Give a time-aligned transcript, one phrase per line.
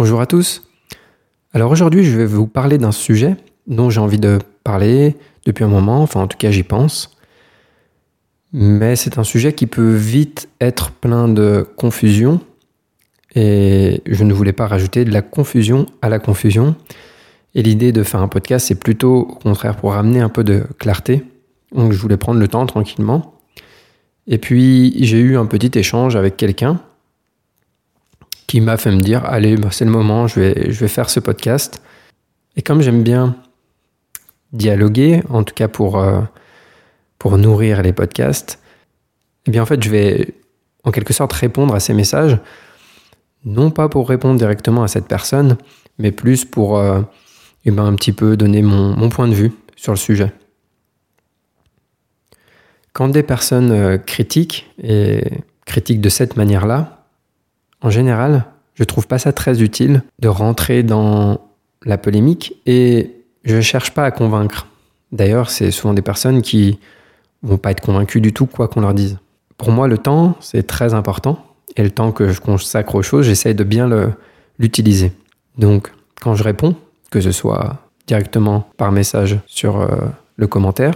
[0.00, 0.66] Bonjour à tous.
[1.52, 3.36] Alors aujourd'hui, je vais vous parler d'un sujet
[3.66, 5.14] dont j'ai envie de parler
[5.44, 7.18] depuis un moment, enfin en tout cas j'y pense.
[8.54, 12.40] Mais c'est un sujet qui peut vite être plein de confusion
[13.34, 16.76] et je ne voulais pas rajouter de la confusion à la confusion.
[17.54, 20.64] Et l'idée de faire un podcast, c'est plutôt au contraire pour ramener un peu de
[20.78, 21.24] clarté.
[21.76, 23.34] Donc je voulais prendre le temps tranquillement.
[24.26, 26.80] Et puis j'ai eu un petit échange avec quelqu'un
[28.50, 31.08] qui m'a fait me dire allez, bah, c'est le moment, je vais, je vais faire
[31.08, 31.80] ce podcast.
[32.56, 33.36] Et comme j'aime bien
[34.52, 36.22] dialoguer, en tout cas pour, euh,
[37.16, 38.58] pour nourrir les podcasts,
[39.46, 40.34] eh bien en fait, je vais
[40.82, 42.38] en quelque sorte répondre à ces messages,
[43.44, 45.56] non pas pour répondre directement à cette personne,
[45.98, 47.02] mais plus pour euh,
[47.66, 50.32] eh ben, un petit peu donner mon, mon, point de vue sur le sujet.
[52.94, 55.22] Quand des personnes euh, critiquent, et
[55.66, 56.99] critiquent de cette manière-là,
[57.82, 61.40] en général, je trouve pas ça très utile de rentrer dans
[61.84, 63.10] la polémique et
[63.44, 64.66] je cherche pas à convaincre.
[65.12, 66.78] D'ailleurs, c'est souvent des personnes qui
[67.42, 69.18] vont pas être convaincues du tout quoi qu'on leur dise.
[69.56, 71.44] Pour moi, le temps, c'est très important
[71.76, 73.88] et le temps que je consacre aux choses, j'essaye de bien
[74.58, 75.12] l'utiliser.
[75.58, 76.74] Donc, quand je réponds,
[77.10, 79.88] que ce soit directement par message sur euh,
[80.36, 80.94] le commentaire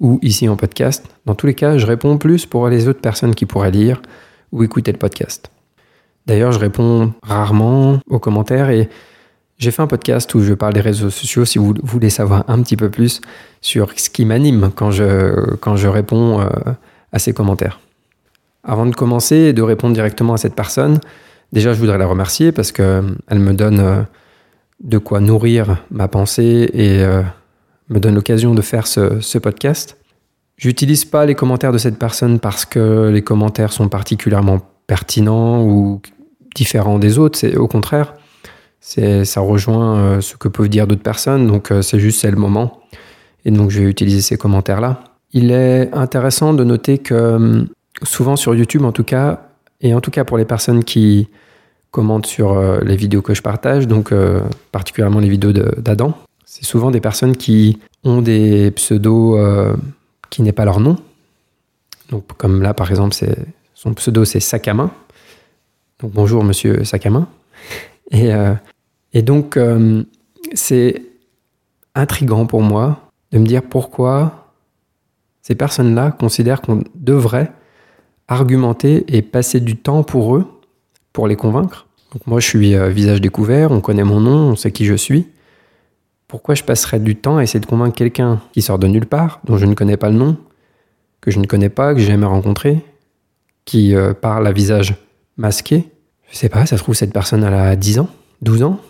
[0.00, 3.34] ou ici en podcast, dans tous les cas, je réponds plus pour les autres personnes
[3.34, 4.02] qui pourraient lire
[4.52, 5.50] ou écouter le podcast.
[6.26, 8.88] D'ailleurs, je réponds rarement aux commentaires et
[9.58, 12.60] j'ai fait un podcast où je parle des réseaux sociaux si vous voulez savoir un
[12.62, 13.20] petit peu plus
[13.60, 16.48] sur ce qui m'anime quand je, réponds euh,
[17.12, 17.80] à ces commentaires.
[18.64, 20.98] Avant de commencer et de répondre directement à cette personne,
[21.52, 24.02] déjà je voudrais la remercier parce qu'elle me donne euh,
[24.80, 27.22] de quoi nourrir ma pensée et euh,
[27.88, 29.96] me donne l'occasion de faire ce, ce podcast.
[30.58, 36.00] J'utilise pas les commentaires de cette personne parce que les commentaires sont particulièrement pertinents ou
[36.56, 37.38] différent des autres.
[37.38, 38.14] C'est au contraire,
[38.80, 41.46] ça rejoint euh, ce que peuvent dire d'autres personnes.
[41.46, 42.80] Donc euh, c'est juste c'est le moment.
[43.44, 45.04] Et donc je vais utiliser ces commentaires là.
[45.32, 47.64] Il est intéressant de noter que euh,
[48.02, 49.48] souvent sur YouTube en tout cas,
[49.80, 51.28] et en tout cas pour les personnes qui
[51.90, 54.12] commentent sur les vidéos que je partage, donc
[54.70, 56.12] particulièrement les vidéos d'Adam,
[56.44, 59.38] c'est souvent des personnes qui ont des pseudos
[60.28, 60.96] qui n'est pas leur nom.
[62.10, 63.16] Donc comme là par exemple,
[63.72, 64.90] son pseudo c'est Sakama,
[66.00, 67.26] donc bonjour monsieur Sakama.
[68.10, 68.54] Et, euh,
[69.12, 70.04] et donc euh,
[70.52, 71.02] c'est
[71.94, 74.52] intrigant pour moi de me dire pourquoi
[75.42, 77.50] ces personnes-là considèrent qu'on devrait
[78.28, 80.46] argumenter et passer du temps pour eux,
[81.12, 81.86] pour les convaincre.
[82.26, 85.28] Moi je suis euh, visage découvert, on connaît mon nom, on sait qui je suis.
[86.28, 89.40] Pourquoi je passerais du temps à essayer de convaincre quelqu'un qui sort de nulle part,
[89.44, 90.36] dont je ne connais pas le nom,
[91.20, 92.84] que je ne connais pas, que j'ai jamais rencontré,
[93.64, 94.94] qui parle à visage
[95.36, 95.88] masqué.
[96.30, 98.08] Je sais pas, ça se trouve, cette personne, elle a 10 ans,
[98.42, 98.80] 12 ans.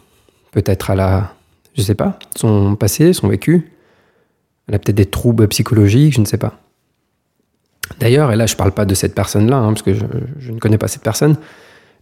[0.53, 1.35] Peut-être elle a,
[1.77, 3.73] je sais pas, son passé, son vécu.
[4.69, 6.59] Elle a peut-être des troubles psychologiques, je ne sais pas.
[8.01, 10.79] D'ailleurs, et là, je parle pas de cette personne-là, hein, parce que je, ne connais
[10.79, 11.37] pas cette personne,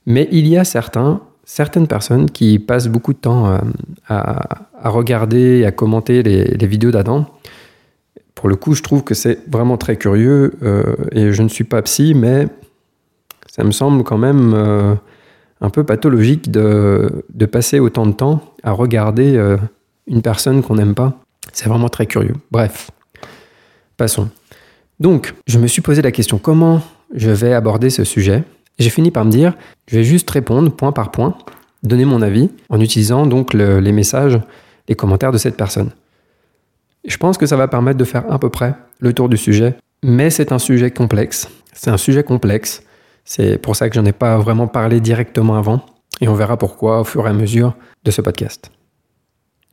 [0.07, 3.59] mais il y a certains, certaines personnes qui passent beaucoup de temps euh,
[4.09, 7.27] à, regarder et à commenter les, vidéos d'Adam.
[8.35, 11.65] Pour le coup, je trouve que c'est vraiment très curieux, euh, et je ne suis
[11.65, 12.49] pas psy, mais
[13.55, 14.97] ça me semble quand même euh,
[15.61, 17.23] un peu pathologique de,
[17.53, 19.57] passer autant de temps à regarder euh,
[20.09, 21.21] une personne qu'on n'aime pas.
[21.53, 22.35] C'est vraiment très curieux.
[22.51, 22.91] Bref,
[23.97, 24.29] passons.
[24.99, 26.83] Donc, je me suis posé la question comment
[27.15, 28.43] je vais aborder ce sujet?
[28.81, 29.55] J'ai fini par me dire,
[29.87, 31.39] je vais juste répondre point par point,
[31.85, 34.41] donner mon avis en utilisant donc les messages,
[34.89, 35.91] les commentaires de cette personne.
[37.07, 39.77] Je pense que ça va permettre de faire à peu près le tour du sujet,
[40.03, 41.49] mais c'est un sujet complexe.
[41.73, 42.83] C'est un sujet complexe
[43.25, 45.85] c'est pour ça que j'en ai pas vraiment parlé directement avant,
[46.21, 47.75] et on verra pourquoi au fur et à mesure
[48.05, 48.71] de ce podcast.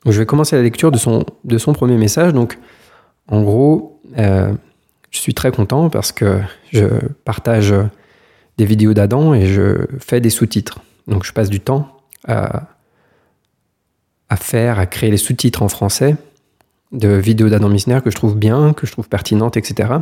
[0.06, 2.34] je vais commencer la lecture de son, de son premier message.
[2.34, 2.58] Donc,
[3.28, 4.54] en gros, euh,
[5.12, 6.40] je suis très content parce que
[6.72, 6.86] je
[7.26, 7.74] partage
[8.58, 10.80] des vidéos d'Adam et je fais des sous-titres.
[11.08, 11.88] Donc, je passe du temps
[12.28, 12.64] à,
[14.30, 16.16] à faire, à créer les sous-titres en français
[16.92, 19.94] de vidéos d'Adam Misner que je trouve bien, que je trouve pertinentes, etc.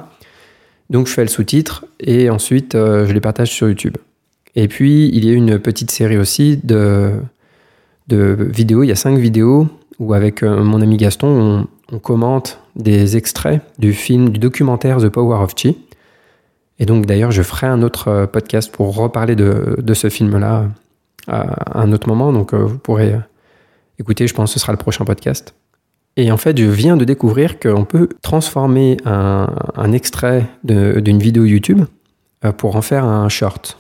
[0.90, 3.98] Donc je fais le sous-titre et ensuite euh, je les partage sur YouTube.
[4.56, 7.12] Et puis, il y a une petite série aussi de,
[8.08, 8.84] de vidéos.
[8.84, 9.68] Il y a cinq vidéos
[10.00, 15.10] où, avec euh, mon ami Gaston, on, commente des extraits du film, du documentaire The
[15.10, 15.78] Power of Chi.
[16.80, 20.68] Et donc, d'ailleurs, je ferai un autre euh, podcast pour reparler de, de ce film-là
[21.28, 22.34] à un autre moment.
[22.34, 23.16] Donc, vous pourrez
[24.00, 25.54] écouter, je pense que ce sera le prochain podcast.
[26.20, 31.46] Et en fait, je viens de découvrir qu'on peut transformer un, un extrait d'une vidéo
[31.46, 31.86] YouTube
[32.58, 33.78] pour en faire un short.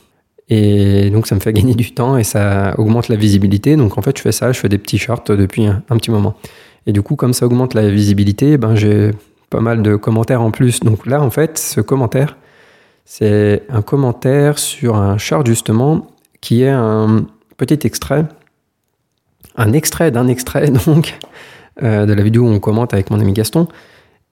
[0.47, 3.75] Et donc ça me fait gagner du temps et ça augmente la visibilité.
[3.75, 6.33] Donc en fait, je fais ça, je fais des petits shorts depuis un, petit moment.
[6.87, 9.11] Et du coup, comme ça augmente la visibilité, ben j'ai
[9.49, 10.79] pas mal de commentaires en plus.
[10.79, 12.37] Donc là, en fait, ce commentaire,
[13.03, 16.07] c'est un commentaire sur un short justement
[16.39, 17.25] qui est un
[17.57, 18.23] petit extrait,
[19.57, 21.19] un extrait d'un extrait donc
[21.83, 23.67] euh, de la vidéo où on commente avec mon ami Gaston.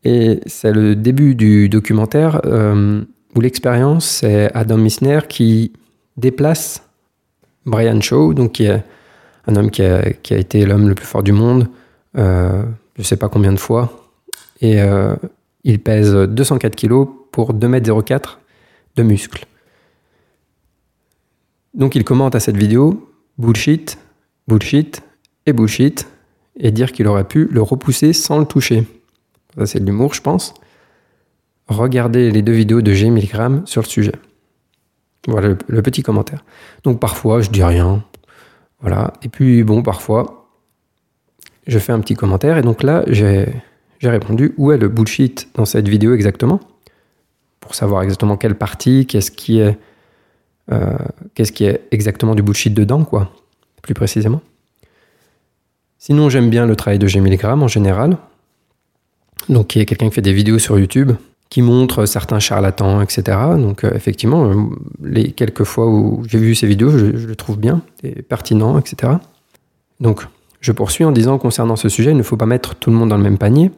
[0.04, 3.04] Et c'est le début du documentaire euh,
[3.36, 5.74] où l'expérience, c'est Adam Misner qui
[6.16, 6.84] déplace
[7.66, 8.84] Brian Shaw, donc qui est
[9.48, 11.68] un homme qui a, été l'homme le plus fort du monde,
[12.18, 12.64] euh,
[12.96, 14.10] je ne sais pas combien de fois,
[14.62, 14.80] et
[15.64, 18.20] il pèse 204 kg pour 2,04 m
[18.96, 19.46] de muscles.
[21.74, 23.08] Donc il commente à cette vidéo
[23.38, 23.98] bullshit,
[24.48, 25.04] bullshit
[25.46, 26.08] et bullshit,
[26.60, 28.86] et dire qu'il aurait pu le repousser sans le toucher.
[29.58, 30.54] Ça c'est de l'humour, je pense.
[31.68, 33.10] Regardez les deux vidéos de G.
[33.10, 34.14] Milgram sur le sujet.
[35.28, 36.46] Voilà le, petit commentaire.
[36.84, 38.04] Donc parfois, je dis rien.
[38.80, 39.14] Voilà.
[39.24, 40.48] Et puis, bon, parfois,
[41.68, 42.58] je fais un petit commentaire.
[42.58, 43.46] Et donc là, j'ai
[44.02, 46.62] répondu où est le bullshit dans cette vidéo exactement?
[47.60, 49.78] Pour savoir exactement quelle partie, qu'est-ce qui est,
[50.72, 50.98] euh,
[51.34, 53.34] qu'est-ce qui est exactement du bullshit dedans, quoi,
[53.82, 54.42] plus précisément.
[56.00, 57.20] Sinon, j'aime bien le travail de G.
[57.20, 58.18] Milgram en général.
[59.50, 61.14] Donc, qui est quelqu'un qui fait des vidéos sur YouTube
[61.50, 63.38] qui montre certains charlatans, etc.
[63.58, 64.54] Donc euh, effectivement, euh,
[65.04, 69.14] les quelques fois où j'ai vu ces vidéos, je, le trouve bien et pertinent, etc.
[70.00, 70.26] Donc
[70.60, 73.10] je poursuis en disant concernant ce sujet, il ne faut pas mettre tout le monde
[73.10, 73.72] dans le même panier.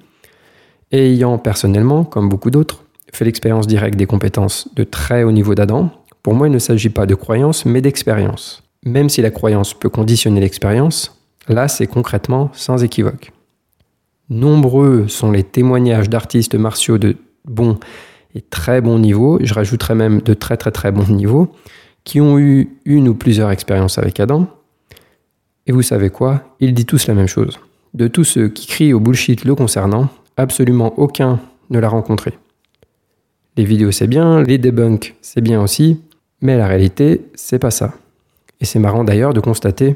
[0.92, 2.84] Ayant personnellement, comme beaucoup d'autres,
[3.14, 5.92] fait l'expérience directe des compétences de très haut niveau d'Adam,
[6.24, 8.64] pour moi il ne s'agit pas de croyance, mais d'expérience.
[8.86, 13.32] Même si la croyance peut conditionner l'expérience, là c'est concrètement sans équivoque.
[14.30, 17.16] Nombreux sont les témoignages d'artistes martiaux de
[17.46, 17.80] bon
[18.36, 21.52] et très bon niveau, je rajouterais même de très très très bon niveau,
[22.04, 24.48] qui ont eu une ou plusieurs expériences avec Adam.
[25.66, 26.44] Et vous savez quoi?
[26.60, 27.60] Ils disent tous la même chose.
[27.94, 31.40] De tous ceux qui crient au bullshit le concernant, absolument aucun
[31.72, 32.38] ne l'a rencontré.
[33.58, 36.00] Les vidéos c'est bien, les debunks c'est bien aussi,
[36.42, 37.94] mais la réalité c'est pas ça.
[38.62, 39.96] Et c'est marrant d'ailleurs de constater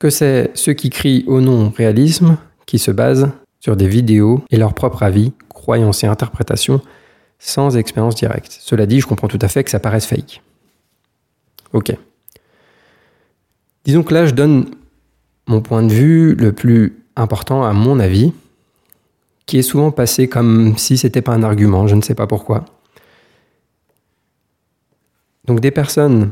[0.00, 3.30] que c'est ceux qui crient au non-réalisme qui se basent
[3.60, 6.80] sur des vidéos et leur propre avis, croyances et interprétations
[7.38, 8.58] sans expérience directe.
[8.60, 10.42] Cela dit, je comprends tout à fait que ça paraisse fake.
[11.72, 11.94] Ok.
[13.84, 14.70] Disons que là, je donne
[15.46, 18.32] mon point de vue le plus important à mon avis,
[19.46, 22.64] qui est souvent passé comme si c'était pas un argument, je ne sais pas pourquoi.
[25.44, 26.30] Donc des personnes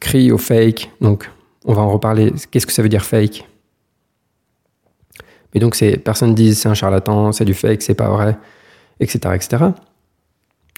[0.00, 1.30] crient au fake, donc
[1.64, 2.32] on va en reparler.
[2.50, 3.48] Qu'est-ce que ça veut dire fake?
[5.54, 8.36] Mais donc, ces personnes disent c'est un charlatan, c'est du fake, c'est pas vrai,
[9.00, 9.64] etc., etc.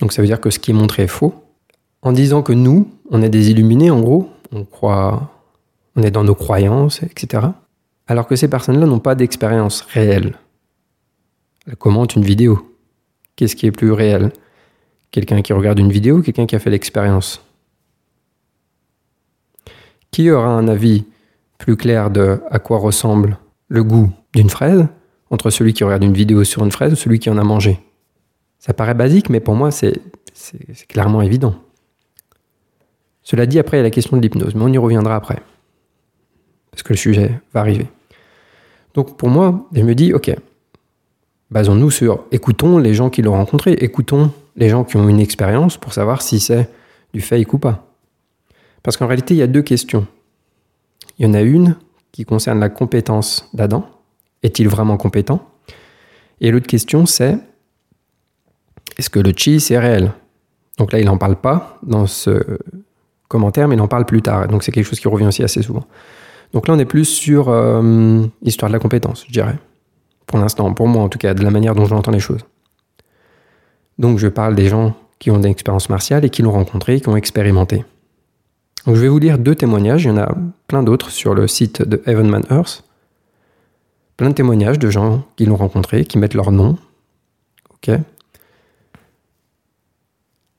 [0.01, 1.35] Donc, ça veut dire que ce qui est montré est faux.
[2.03, 5.31] En disant que nous, on est des illuminés, en gros, on croit,
[5.97, 7.47] on est dans nos croyances, etc.
[8.07, 10.35] Alors que ces personnes-là n'ont pas d'expérience réelle.
[11.67, 12.77] Elles commentent une vidéo.
[13.37, 14.33] Qu'est-ce qui est plus réel?
[15.11, 17.43] Quelqu'un qui regarde une vidéo ou quelqu'un qui a fait l'expérience?
[20.15, 21.03] Qui aura un avis
[21.59, 24.87] plus clair de à quoi ressemble le goût d'une fraise
[25.29, 27.81] entre celui qui regarde une vidéo sur une fraise ou celui qui en a mangé?
[28.61, 30.01] Ça paraît basique, mais pour moi, c'est
[30.87, 31.57] clairement évident.
[33.25, 35.43] Cela dit, après, il y a la question de l'hypnose, mais on y reviendra après.
[36.71, 37.89] Parce que le sujet va arriver.
[38.95, 40.33] Donc pour moi, je me dis, ok,
[41.51, 45.77] basons-nous sur, écoutons les gens qui l'ont rencontré, écoutons les gens qui ont une expérience
[45.77, 46.71] pour savoir si c'est
[47.13, 47.91] du fake ou pas.
[48.85, 50.07] Parce qu'en réalité, il y a deux questions.
[51.19, 51.77] Il y en a une
[52.13, 53.89] qui concerne la compétence d'Adam,
[54.45, 55.49] est-il vraiment compétent?
[56.41, 57.39] Et l'autre question, c'est
[58.97, 60.13] est-ce que le chi, c'est réel?
[60.79, 62.59] Donc là, il n'en parle pas dans ce
[63.27, 64.47] commentaire, mais il en parle plus tard.
[64.49, 65.85] Donc c'est quelque chose qui revient aussi assez souvent.
[66.53, 69.59] Donc là, on est plus sur euh, l'histoire de la compétence, je dirais.
[70.27, 72.45] Pour l'instant, pour moi en tout cas, de la manière dont j'entends les choses.
[73.99, 77.09] Donc je parle des gens qui ont des expériences martiales et qui l'ont rencontré, qui
[77.09, 77.85] ont expérimenté.
[78.87, 80.35] Donc je vais vous lire deux témoignages, il y en a
[80.67, 82.85] plein d'autres sur le site de Heavenman Earth
[84.17, 86.77] plein de témoignages de gens qui l'ont rencontré, qui mettent leur nom.
[87.75, 87.91] Ok.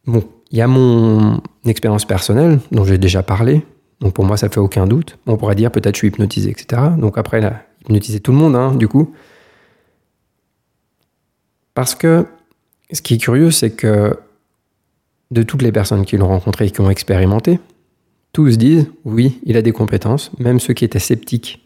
[0.06, 3.66] Bon, Il y a mon expérience personnelle dont j'ai déjà parlé.
[4.02, 5.18] Donc pour moi, ça fait aucun doute.
[5.26, 6.82] On pourrait dire peut-être je suis hypnotisé, etc.
[6.98, 9.14] Donc après, là, hypnotiser tout le monde, hein, du coup.
[11.74, 12.26] Parce que
[12.92, 14.18] ce qui est curieux, c'est que
[15.32, 17.60] de toutes les personnes qui l'ont rencontré et qui ont expérimenté,
[18.36, 21.66] tous disent oui, il a des compétences, même ceux qui étaient sceptiques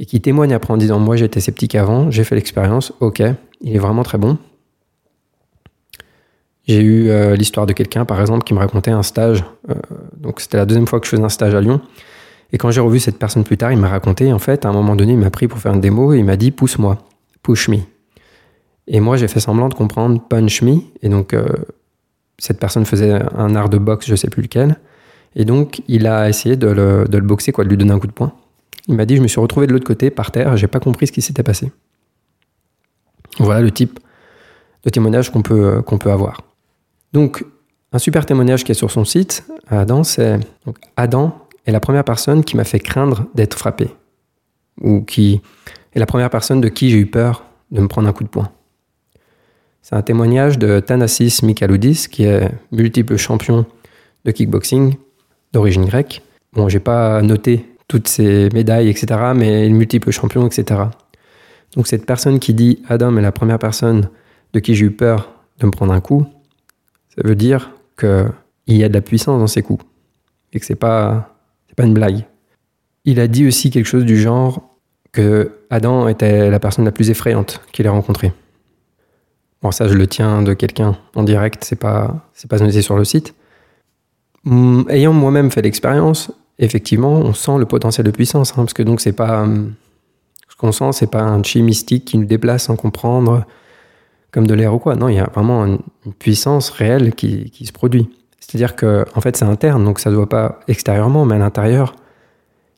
[0.00, 3.22] et qui témoignent après en disant moi j'étais sceptique avant, j'ai fait l'expérience, ok,
[3.60, 4.38] il est vraiment très bon.
[6.66, 9.42] J'ai eu euh, l'histoire de quelqu'un, par exemple, qui me racontait un stage.
[9.70, 9.74] Euh,
[10.18, 11.80] donc, c'était la deuxième fois que je faisais un stage à Lyon.
[12.52, 14.72] Et quand j'ai revu cette personne plus tard, il m'a raconté, en fait, à un
[14.72, 16.98] moment donné, il m'a pris pour faire une démo et il m'a dit pousse-moi,
[17.42, 17.78] push me.
[18.86, 20.80] Et moi, j'ai fait semblant de comprendre punch me.
[21.00, 21.46] Et donc, euh,
[22.36, 24.76] cette personne faisait un art de boxe, je sais plus lequel.
[25.38, 28.12] Et donc, il a essayé de le, boxer, quoi, de lui donner un coup de
[28.12, 28.32] poing.
[28.88, 31.06] Il m'a dit, je me suis retrouvé de l'autre côté, par terre, j'ai pas compris
[31.06, 31.70] ce qui s'était passé.
[33.38, 34.00] Voilà le type
[34.84, 36.42] de témoignage qu'on peut, avoir.
[37.12, 37.44] Donc,
[37.92, 40.40] un super témoignage qui est sur son site, Adam, c'est
[40.96, 43.90] Adam est la première personne qui m'a fait craindre d'être frappé,
[44.80, 45.40] ou qui
[45.94, 48.28] est la première personne de qui j'ai eu peur de me prendre un coup de
[48.28, 48.50] poing.
[49.82, 53.66] C'est un témoignage de Thanasis Michaloudis, qui est multiple champion
[54.24, 54.96] de kickboxing
[55.52, 56.22] d'origine grecque.
[56.52, 60.82] Bon, j'ai pas noté toutes ses médailles, etc., mais multiple champion, etc.
[61.74, 64.08] Donc cette personne qui dit Adam est la première personne
[64.52, 66.26] de qui j'ai eu peur de me prendre un coup,
[67.14, 68.30] ça veut dire qu'il
[68.68, 69.84] y a de la puissance dans ses coups
[70.52, 71.36] et que c'est pas,
[71.76, 72.24] pas une blague.
[73.04, 74.76] Il a dit aussi quelque chose du genre
[75.12, 78.32] que Adam était la personne la plus effrayante qu'il ait rencontrée.
[79.62, 82.96] Bon, ça, je le tiens de quelqu'un en direct, c'est pas, c'est pas noté sur
[82.96, 83.34] le site.
[84.48, 88.82] Hum, ayant moi-même fait l'expérience, effectivement, on sent le potentiel de puissance, hein, parce que
[88.82, 89.74] donc pas, hum,
[90.48, 93.44] ce qu'on sent, c'est pas un chi mystique qui nous déplace sans comprendre,
[94.32, 94.96] comme de l'air ou quoi.
[94.96, 95.78] Non, il y a vraiment une,
[96.18, 98.08] puissance réelle qui, qui se produit.
[98.40, 101.38] C'est-à-dire que, en fait, c'est interne, donc ça ne se voit pas extérieurement, mais à
[101.38, 101.94] l'intérieur,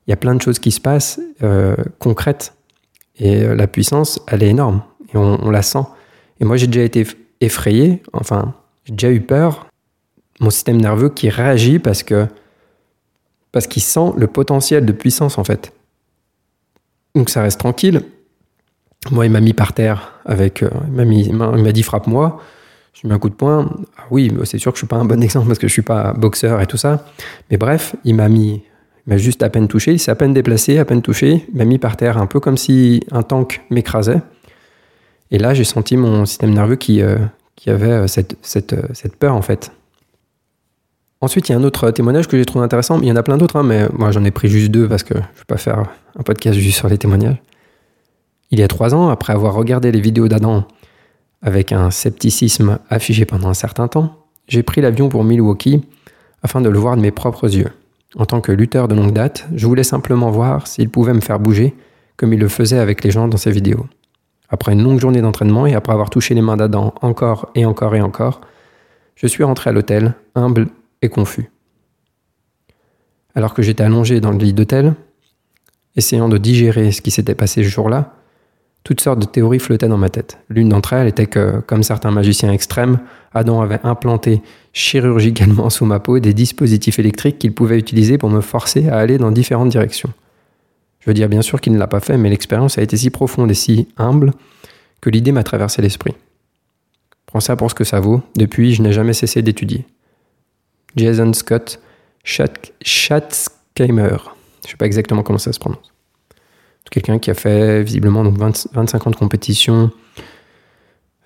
[0.07, 2.55] il y a plein de choses qui se passent euh, concrètes.
[3.19, 4.83] Et euh, la puissance, elle est énorme.
[5.15, 5.85] Et on la sent.
[6.41, 7.07] Et moi, j'ai déjà été
[7.41, 9.67] effrayé, enfin, j'ai déjà eu peur.
[10.41, 12.27] Mon système nerveux qui réagit parce que
[13.53, 15.73] parce qu'il sent le potentiel de puissance, en fait.
[17.15, 18.05] Donc ça reste tranquille,
[19.11, 20.63] moi, il m'a mis par terre avec.
[20.63, 22.41] Euh, il m'a dit frappe-moi.
[22.93, 23.71] Je lui mis un coup de poing.
[23.97, 25.83] Ah oui, c'est sûr que je suis pas un bon exemple parce que je suis
[25.83, 27.07] pas boxeur et tout ça.
[27.51, 28.63] Mais bref, il m'a mis.
[29.07, 29.93] Il m'a juste à peine touché.
[29.93, 31.47] Il s'est à peine déplacé, à peine touché.
[31.51, 34.21] Il m'a mis par terre un peu comme si un tank m'écrasait.
[35.31, 37.17] Et là, j'ai senti mon système nerveux qui, euh,
[37.57, 39.73] qui avait euh, cette, cette, cette, peur en fait.
[41.23, 42.99] Ensuite, il y a un autre témoignage que j'ai trouvé intéressant.
[43.01, 45.03] Il y en a plein d'autres, hein, mais moi j'en ai pris juste deux parce
[45.03, 45.85] que je ne vais pas faire
[46.19, 47.37] un podcast juste sur les témoignages.
[48.51, 50.65] Il y a trois ans, après avoir regardé les vidéos d'Adam
[51.43, 55.83] avec un scepticisme affiché pendant un certain temps, j'ai pris l'avion pour Milwaukee
[56.43, 57.71] afin de le voir de mes propres yeux.
[58.17, 61.39] En tant que lutteur de longue date, je voulais simplement voir s'il pouvait me faire
[61.39, 61.75] bouger
[62.17, 63.87] comme il le faisait avec les gens dans ses vidéos.
[64.49, 67.95] Après une longue journée d'entraînement et après avoir touché les mains d'Adam encore et encore
[67.95, 68.41] et encore,
[69.15, 70.67] je suis rentré à l'hôtel, humble
[71.03, 71.51] et confus.
[73.35, 74.95] Alors que j'étais allongé dans le lit d'hôtel,
[75.97, 78.15] essayant de digérer ce qui s'était passé ce jour-là,
[78.83, 80.39] toutes sortes de théories flottaient dans ma tête.
[80.49, 82.99] L'une d'entre elles était que, comme certains magiciens extrêmes,
[83.35, 84.41] Adam avait implanté
[84.73, 89.19] chirurgicalement sous ma peau des dispositifs électriques qu'il pouvait utiliser pour me forcer à aller
[89.19, 90.13] dans différentes directions.
[91.01, 93.11] Je veux dire bien sûr qu'il ne l'a pas fait, mais l'expérience a été si
[93.11, 94.33] profonde et si humble
[95.01, 96.15] que l'idée m'a traversé l'esprit.
[97.27, 99.85] Prends ça pour ce que ça vaut, depuis je n'ai jamais cessé d'étudier.
[100.97, 101.81] Jason Scott
[102.25, 104.17] Schatzheimer.
[104.63, 105.91] Je ne sais pas exactement comment ça se prononce
[106.91, 109.91] quelqu'un qui a fait visiblement donc 25 ans de compétition.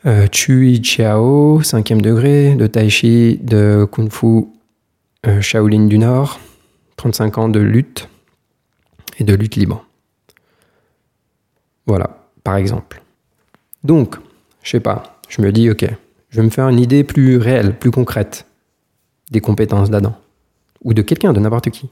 [0.07, 4.47] Euh, Chui Chiao, 5e degré, de Tai Chi, de Kung Fu
[5.27, 6.39] euh, Shaolin du Nord,
[6.97, 8.09] 35 ans de lutte
[9.19, 9.87] et de lutte libre.
[11.87, 13.03] Voilà, par exemple.
[13.83, 14.17] Donc,
[14.63, 15.87] je sais pas, je me dis, ok,
[16.29, 18.47] je vais me faire une idée plus réelle, plus concrète
[19.35, 20.15] des compétences d'Adam.
[20.83, 21.91] Ou de quelqu'un, de n'importe qui.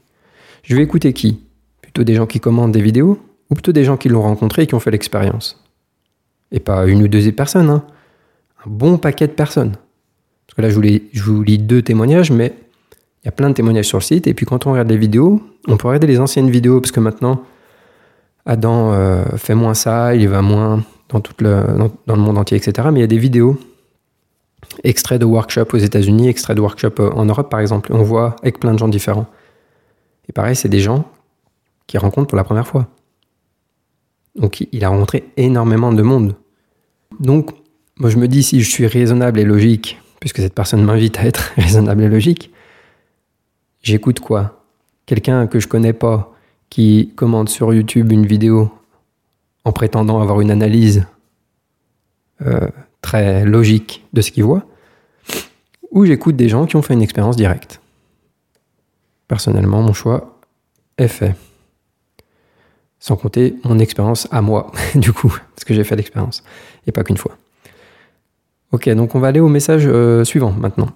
[0.63, 1.39] Je vais écouter qui?
[1.81, 3.19] Plutôt des gens qui commandent des vidéos
[3.49, 5.63] ou plutôt des gens qui l'ont rencontré et qui ont fait l'expérience?
[6.51, 7.83] Et pas une ou deux personnes, hein.
[8.65, 9.73] un bon paquet de personnes.
[10.47, 12.53] Parce que là, je vous, lis, deux témoignages, mais
[13.23, 14.27] il y a plein de témoignages sur le site.
[14.27, 16.99] Et puis quand on regarde les vidéos, on peut regarder les anciennes vidéos, parce que
[16.99, 17.43] maintenant,
[18.45, 22.87] Adam euh, fait moins ça, il va moins dans, le monde entier, etc.
[22.91, 23.57] Mais il y a des vidéos,
[24.83, 27.93] extraits de workshops aux États-Unis, extraits de workshops euh, en Europe, par exemple.
[27.93, 29.27] On voit avec plein de gens différents.
[30.29, 31.05] Et pareil, c'est des gens
[31.87, 32.87] qui rencontrent pour la première fois.
[34.35, 36.35] Donc il a rencontré énormément de monde.
[37.19, 37.51] Donc
[37.99, 41.25] moi je me dis si je suis raisonnable et logique, puisque cette personne m'invite à
[41.25, 42.51] être raisonnable et logique,
[43.81, 44.63] j'écoute quoi?
[45.05, 46.33] Quelqu'un que je connais pas
[46.69, 48.71] qui commente sur YouTube une vidéo
[49.65, 51.05] en prétendant avoir une analyse
[52.41, 52.67] euh,
[53.01, 54.65] très logique de ce qu'il voit,
[55.93, 57.79] ou j'écoute des gens qui ont fait une expérience directe.
[59.27, 60.39] Personnellement, mon choix
[60.97, 61.35] est fait.
[62.99, 66.43] Sans compter mon expérience à moi, du coup, parce que j'ai fait l'expérience,
[66.87, 67.37] et pas qu'une fois.
[68.71, 70.89] Ok, donc on va aller au message euh, suivant maintenant.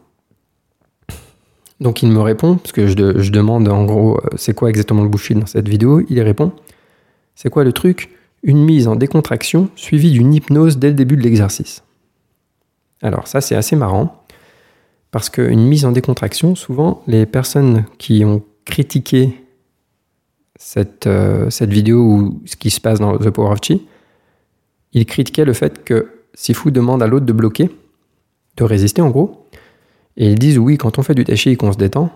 [1.79, 5.09] Donc il me répond, parce que je, demande en gros euh, c'est quoi exactement le
[5.09, 6.51] bullshit dans cette vidéo, il répond
[7.35, 8.09] c'est quoi le truc
[8.41, 11.83] Une mise en décontraction suivie d'une hypnose dès le début de l'exercice?
[13.03, 14.23] Alors ça c'est assez marrant,
[15.11, 19.33] parce qu'une mise en décontraction, souvent les personnes qui ont critiqué
[20.57, 23.87] cette, euh, cette vidéo ou ce qui se passe dans The Power of Chi,
[24.93, 27.69] ils critiquaient le fait que Sifu demande à l'autre de bloquer,
[28.57, 29.47] de résister en gros.
[30.17, 32.11] Et ils disent oui, quand on fait du tai et qu'on se détend,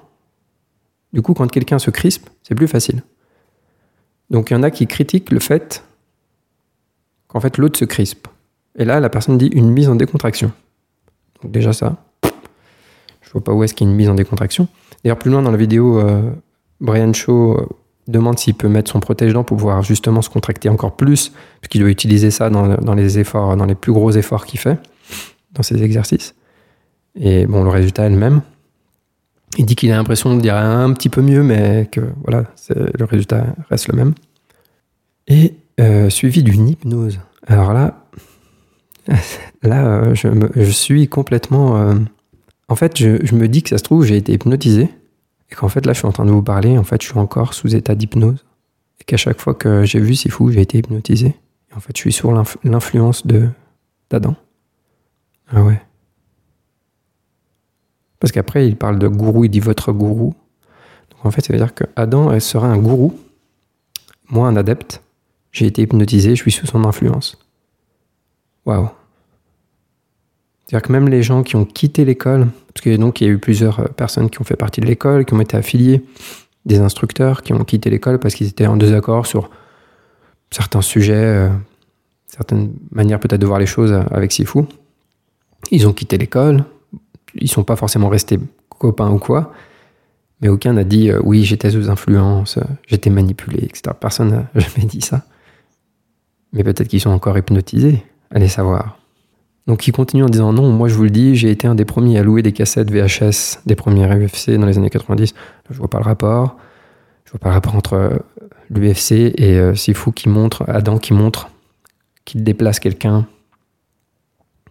[1.13, 3.03] du coup, quand quelqu'un se crispe, c'est plus facile.
[4.29, 5.83] Donc il y en a qui critiquent le fait
[7.27, 8.27] qu'en fait l'autre se crispe.
[8.77, 10.51] Et là, la personne dit une mise en décontraction.
[11.41, 11.97] Donc déjà ça,
[13.31, 14.67] je vois pas où est-ce qu'il y a une mise en décontraction.
[15.03, 16.21] D'ailleurs, plus loin dans la vidéo, euh,
[16.81, 17.65] Brian Shaw euh,
[18.09, 21.89] demande s'il peut mettre son protège-dents pour pouvoir justement se contracter encore plus, puisqu'il doit
[21.89, 24.77] utiliser ça dans, les efforts, dans les plus gros efforts qu'il fait,
[25.53, 26.35] dans ses exercices.
[27.15, 28.41] Et bon, le résultat est le même.
[29.57, 33.05] Il dit qu'il a l'impression de dire un petit peu mieux, mais que voilà, le
[33.05, 34.13] résultat reste le même.
[35.27, 37.21] Et euh, suivi d'une hypnose.
[37.47, 38.05] Alors là,
[39.63, 41.95] là, je, suis complètement.
[42.71, 44.87] En fait, je, me dis que ça se trouve, j'ai été hypnotisé
[45.49, 47.19] et qu'en fait, là, je suis en train de vous parler, en fait, je suis
[47.19, 48.45] encore sous état d'hypnose.
[49.01, 51.27] Et qu'à chaque fois que j'ai vu fou, j'ai été hypnotisé.
[51.27, 52.31] Et en fait, je suis sous
[52.63, 53.49] l'influence de
[54.09, 54.35] d'Adam.
[55.49, 55.81] Ah ouais.
[58.21, 60.33] Parce qu'après, il parle de gourou, il dit votre gourou.
[61.09, 63.19] Donc en fait, ça veut dire que Adam sera un gourou,
[64.29, 65.03] moi un adepte.
[65.51, 67.37] J'ai été hypnotisé, je suis sous son influence.
[68.65, 68.91] Waouh.
[70.71, 73.33] C'est-à-dire que même les gens qui ont quitté l'école, parce qu'il donc il y a
[73.33, 76.01] eu plusieurs euh, personnes qui ont fait partie de l'école, qui ont été affiliés,
[76.65, 79.49] des instructeurs qui ont quitté l'école parce qu'ils étaient en désaccord sur
[80.49, 81.49] certains sujets, euh,
[82.25, 84.61] certaines manières peut-être de voir les choses avec Sifu.
[85.71, 86.63] Ils ont quitté l'école,
[87.35, 88.39] ils sont pas forcément restés
[88.79, 89.51] copains ou quoi,
[90.39, 92.57] mais aucun n'a dit euh, oui j'étais sous influence,
[92.87, 93.93] j'étais manipulé, etc.
[93.99, 95.25] Personne n'a jamais dit ça.
[96.53, 99.00] Mais peut-être qu'ils sont encore hypnotisés, allez savoir.
[99.67, 101.85] Donc il continue en disant non, moi je vous le dis, j'ai été un des
[101.85, 105.33] premiers à louer des cassettes VHS des premiers UFC dans les années 90.
[105.69, 106.57] je vois pas le rapport.
[107.25, 108.17] Je vois pas le rapport entre euh,
[108.69, 111.49] l'UFC et euh, Sifu qui montre, Adam qui montre
[112.25, 113.25] qu'il déplace quelqu'un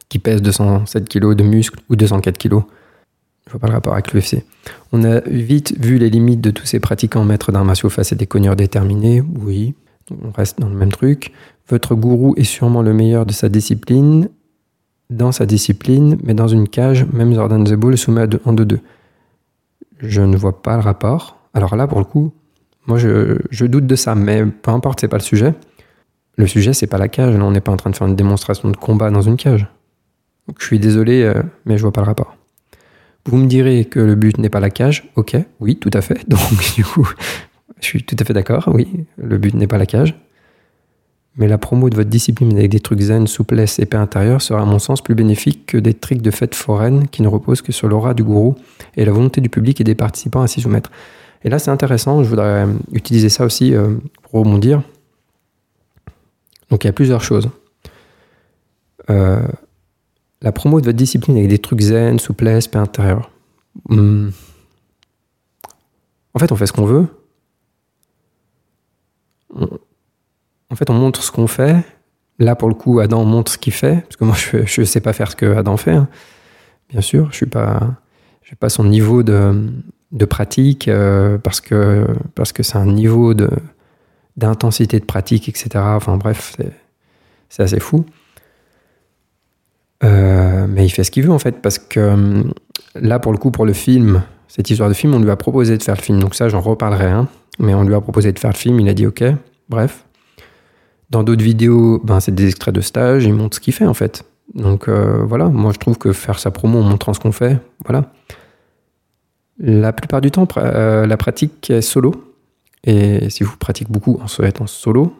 [0.08, 2.60] qui pèse 207 kg de muscle ou 204 kg.
[3.46, 4.44] Je vois pas le rapport avec l'UFC.
[4.92, 8.26] On a vite vu les limites de tous ces pratiquants maîtres d'arts face à des
[8.26, 9.22] cogneurs déterminés.
[9.22, 9.74] Oui,
[10.10, 11.32] on reste dans le même truc.
[11.68, 14.28] Votre gourou est sûrement le meilleur de sa discipline
[15.10, 18.78] dans sa discipline, mais dans une cage, même Jordan Zebo le soumet en 2-2.
[19.98, 21.38] Je ne vois pas le rapport.
[21.52, 22.32] Alors là, pour le coup,
[22.86, 25.54] moi, je, doute de ça, mais peu importe, c'est pas le sujet.
[26.36, 27.36] Le sujet, c'est pas la cage.
[27.36, 29.66] Là, on n'est pas en train de faire une démonstration de combat dans une cage.
[30.58, 32.36] Je suis désolé, euh, mais je vois pas le rapport.
[33.26, 35.10] Vous me direz que le but n'est pas la cage.
[35.16, 36.24] Ok, oui, tout à fait.
[36.28, 36.40] Donc,
[36.74, 37.08] du coup,
[37.80, 38.68] je suis tout à fait d'accord.
[38.72, 40.14] Oui, le but n'est pas la cage.
[41.36, 44.62] Mais la promo de votre discipline avec des trucs zen, souplesse et paix intérieure sera
[44.62, 47.72] à mon sens plus bénéfique que des tricks de fête foraine qui ne reposent que
[47.72, 48.56] sur l'aura du gourou
[48.96, 50.90] et la volonté du public et des participants à s'y soumettre.
[51.44, 54.82] Et là, c'est intéressant, je voudrais utiliser ça aussi euh, pour rebondir.
[56.68, 57.48] Donc il y a plusieurs choses.
[59.08, 59.40] Euh,
[60.42, 63.30] la promo de votre discipline avec des trucs zen, souplesse, paix intérieure.
[63.88, 64.30] Hmm.
[66.34, 67.06] En fait, on fait ce qu'on veut
[70.70, 71.76] en fait, on montre ce qu'on fait.
[72.38, 75.00] Là, pour le coup, Adam montre ce qu'il fait, parce que moi, je ne sais
[75.00, 75.92] pas faire ce que Adam fait.
[75.92, 76.08] Hein.
[76.88, 77.80] Bien sûr, je suis pas,
[78.58, 79.70] pas son niveau de,
[80.28, 83.48] pratique euh, parce que parce que c'est un niveau de
[84.36, 85.68] d'intensité de pratique, etc.
[85.76, 86.56] Enfin bref,
[87.48, 88.04] c'est assez fou.
[90.02, 92.42] Euh, mais il fait ce qu'il veut en fait, parce que euh,
[92.94, 95.76] là, pour le coup, pour le film, cette histoire de film, on lui a proposé
[95.76, 96.18] de faire le film.
[96.18, 97.10] Donc ça, j'en reparlerai.
[97.10, 97.28] Hein.
[97.58, 99.22] Mais on lui a proposé de faire le film, il a dit OK.
[99.68, 100.04] Bref.
[101.10, 103.94] Dans d'autres vidéos, ben, c'est des extraits de stage, il montre ce qu'il fait en
[103.94, 104.24] fait.
[104.54, 107.58] Donc euh, voilà, moi je trouve que faire sa promo en montrant ce qu'on fait,
[107.84, 108.12] voilà.
[109.58, 112.14] La plupart du temps, euh, la pratique est solo.
[112.84, 115.14] Et si vous pratiquez beaucoup en se en solo,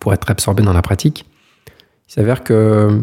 [0.00, 1.26] pour être absorbé dans la pratique,
[2.08, 3.02] il s'avère que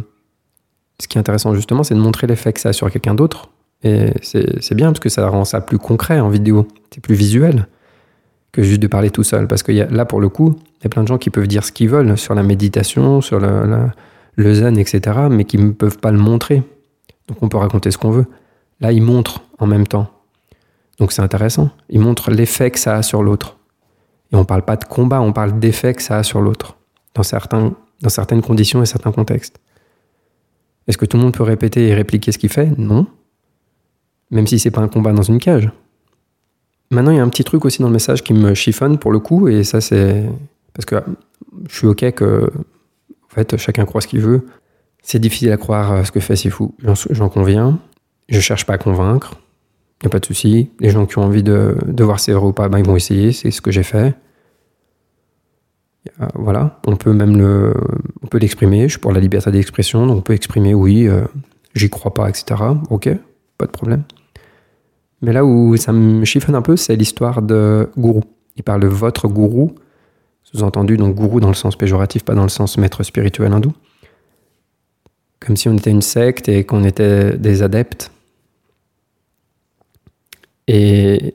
[0.99, 3.49] ce qui est intéressant justement, c'est de montrer l'effet que ça a sur quelqu'un d'autre.
[3.84, 6.67] Et c'est bien parce que ça rend ça plus concret en vidéo.
[6.91, 7.67] C'est plus visuel
[8.52, 9.48] que juste de parler tout seul.
[9.48, 11.64] Parce que là, pour le coup, il y a plein de gens qui peuvent dire
[11.64, 16.12] ce qu'ils veulent sur la méditation, sur le, zen, etc., mais qui ne peuvent pas
[16.12, 16.64] le montrer.
[17.28, 18.26] Donc on peut raconter ce qu'on veut.
[18.80, 20.10] Là, ils montrent en même temps.
[21.00, 21.70] Donc c'est intéressant.
[21.90, 23.58] Ils montrent l'effet que ça a sur l'autre.
[24.32, 26.78] Et on ne parle pas de combat, on parle d'effet que ça a sur l'autre,
[27.16, 29.60] dans certaines conditions et certains contextes.
[30.88, 32.78] Est-ce que tout le monde peut répéter et répliquer ce qu'il fait?
[32.78, 33.08] Non.
[34.30, 35.70] Même si c'est pas un combat dans une cage.
[36.91, 39.12] Maintenant, il y a un petit truc aussi dans le message qui me chiffonne pour
[39.12, 40.25] le coup, et ça c'est
[40.73, 40.95] parce que
[41.69, 42.51] je suis ok que
[43.23, 44.45] en fait chacun croit ce qu'il veut.
[45.01, 46.75] C'est difficile à croire euh, ce que fait fou.
[47.10, 47.80] j'en conviens.
[48.30, 49.36] Je cherche pas à convaincre,
[50.01, 50.69] il n'y a pas de souci.
[50.80, 52.95] Les gens qui ont envie de, de voir c'est vrai ou pas, ben, ils vont
[52.95, 54.15] essayer, c'est ce que j'ai fait.
[56.36, 57.73] Voilà, on peut même le,
[58.23, 58.84] on peut l'exprimer.
[58.84, 61.21] Je suis pour la liberté d'expression, donc on peut exprimer oui, euh,
[61.75, 62.62] j'y crois pas, etc.
[62.89, 63.10] Ok,
[63.58, 64.04] pas de problème.
[65.22, 68.24] Mais là où ça me chiffonne un peu, c'est l'histoire de gourou.
[68.56, 69.76] Il parle de votre gourou,
[70.44, 73.74] sous-entendu donc gourou dans le sens péjoratif, pas dans le sens maître spirituel hindou.
[75.40, 78.12] Comme si on était une secte et qu'on était des adeptes.
[80.68, 81.34] Et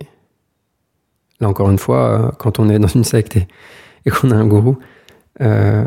[1.41, 4.79] là encore une fois, quand on est dans une secte et qu'on a un gourou,
[5.41, 5.85] euh,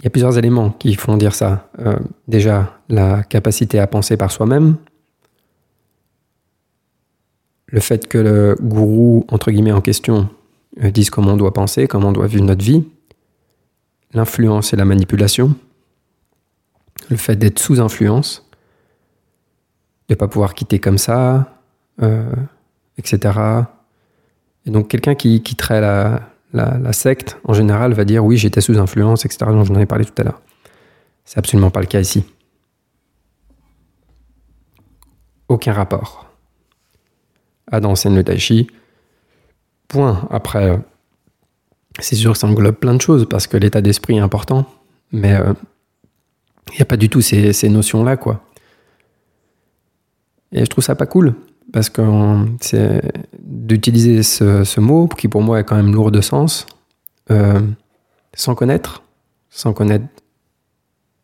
[0.00, 1.68] il y a plusieurs éléments qui font dire ça.
[1.80, 4.76] Euh, déjà, la capacité à penser par soi-même,
[7.70, 10.28] le fait que le gourou, entre guillemets, en question,
[10.82, 12.84] euh, dise comment on doit penser, comment on doit vivre notre vie,
[14.12, 15.54] l'influence et la manipulation,
[17.08, 18.46] le fait d'être sous influence,
[20.08, 21.56] de ne pas pouvoir quitter comme ça,
[22.98, 23.38] etc.
[24.66, 29.24] Et donc quelqu'un qui quitterait la, secte, en général, va dire oui, j'étais sous influence,
[29.24, 29.46] etc.
[29.48, 30.40] dont j'en ai parlé tout à l'heure.
[31.24, 32.24] C'est absolument pas le cas ici.
[35.48, 36.29] Aucun rapport.
[37.70, 38.68] Adam enseigne le tai chi.
[39.88, 40.28] Point.
[40.30, 40.76] Après, euh,
[41.98, 44.66] c'est sûr que ça englobe plein de choses parce que l'état d'esprit est important,
[45.12, 45.52] mais il euh,
[46.76, 48.44] n'y a pas du tout ces, ces notions-là, quoi.
[50.52, 51.34] Et je trouve ça pas cool
[51.72, 52.02] parce que
[52.60, 53.00] c'est
[53.38, 56.66] d'utiliser ce, mot qui pour moi est quand même lourd de sens
[57.30, 57.60] euh,
[58.34, 59.02] sans connaître,
[59.50, 60.06] sans connaître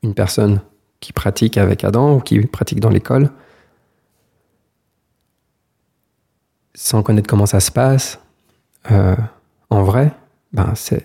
[0.02, 0.60] une personne
[1.00, 3.30] qui pratique avec Adam ou qui pratique dans l'école,
[6.76, 8.20] sans connaître comment ça se passe
[8.92, 9.16] euh,
[9.70, 10.12] en vrai,
[10.52, 11.04] ben c'est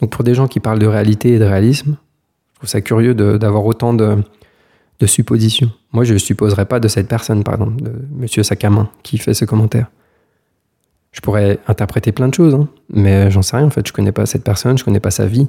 [0.00, 1.96] donc pour des gens qui parlent de réalité et de réalisme,
[2.52, 4.18] je trouve ça curieux d'avoir autant de
[5.00, 5.70] de supposition.
[5.92, 9.34] Moi, je ne supposerais pas de cette personne, par exemple, de Monsieur Sakamin, qui fait
[9.34, 9.90] ce commentaire.
[11.12, 13.86] Je pourrais interpréter plein de choses, hein, mais j'en sais rien en fait.
[13.86, 15.48] Je connais pas cette personne, je connais pas sa vie.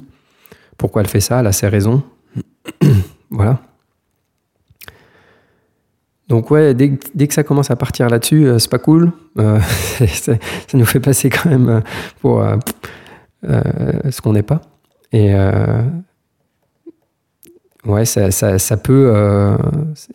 [0.78, 1.40] Pourquoi elle fait ça?
[1.40, 2.02] Elle a ses raisons.
[3.30, 3.60] voilà.
[6.28, 9.12] Donc ouais, dès, que ça commence à partir là-dessus, euh, c'est pas cool.
[9.38, 9.60] Euh,
[10.06, 10.34] ça
[10.74, 11.80] nous fait passer quand même euh,
[12.20, 12.44] pour
[14.10, 14.60] ce qu'on n'est pas.
[15.12, 15.34] Et
[17.84, 19.14] Ouais, ça, ça, ça peut.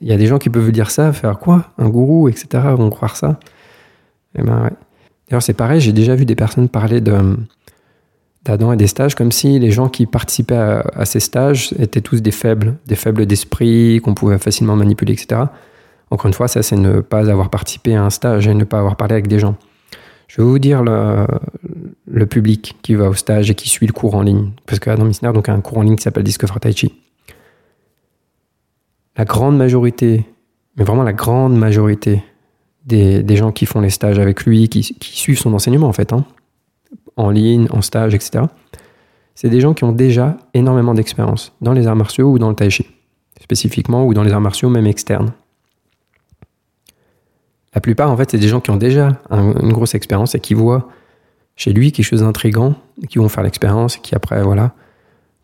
[0.01, 2.47] Il y a des gens qui peuvent dire ça, faire quoi Un gourou, etc.
[2.75, 3.39] vont croire ça.
[4.35, 4.71] Et eh ben, ouais.
[5.29, 7.15] D'ailleurs, c'est pareil, j'ai déjà vu des personnes parler de,
[8.43, 12.21] d'Adam et des stages comme si les gens qui participaient à, ces stages étaient tous
[12.21, 15.43] des faibles, des faibles d'esprit, qu'on pouvait facilement manipuler, etc.
[16.11, 18.79] Encore une fois, ça, c'est ne pas avoir participé à un stage et ne pas
[18.79, 19.55] avoir parlé avec des gens.
[20.27, 24.15] Je vais vous dire le, public qui va au stage et qui suit le cours
[24.15, 24.51] en ligne.
[24.65, 26.93] Parce qu'Adam Missner a un cours en ligne qui s'appelle Discover Tai Chi
[29.17, 30.25] la grande majorité,
[30.77, 32.23] mais vraiment la grande majorité
[32.85, 36.25] des, gens qui font les stages avec lui, qui, suivent son enseignement en fait, hein,
[37.17, 38.45] en ligne, en stage, etc.,
[39.35, 42.55] c'est des gens qui ont déjà énormément d'expérience dans les arts martiaux ou dans le
[42.55, 42.85] tai chi,
[43.41, 45.31] spécifiquement, ou dans les arts martiaux même externes.
[47.73, 50.53] La plupart, en fait, c'est des gens qui ont déjà une grosse expérience et qui
[50.53, 50.89] voient
[51.55, 52.75] chez lui quelque chose d'intrigant,
[53.09, 54.73] qui vont faire l'expérience, et qui après, voilà,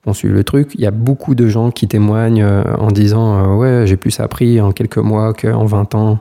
[0.08, 0.72] on suit le truc.
[0.76, 4.20] Il y a beaucoup de gens qui témoignent euh, en disant euh, Ouais, j'ai plus
[4.20, 6.20] appris en quelques mois qu'en 20 ans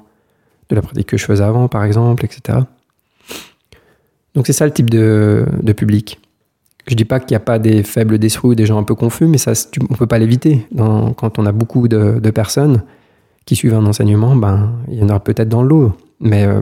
[0.69, 2.59] de la pratique que je faisais avant, par exemple, etc.
[4.35, 6.21] Donc c'est ça le type de, public.
[6.89, 8.95] Je dis pas qu'il n'y a pas des faibles d'esprit ou des gens un peu
[8.95, 9.53] confus, mais ça,
[9.89, 10.67] on peut pas l'éviter.
[10.77, 12.83] Quand on a beaucoup de, personnes
[13.47, 15.93] qui suivent un enseignement, ben, il y en aura peut-être dans l'eau.
[16.21, 16.61] Mais euh,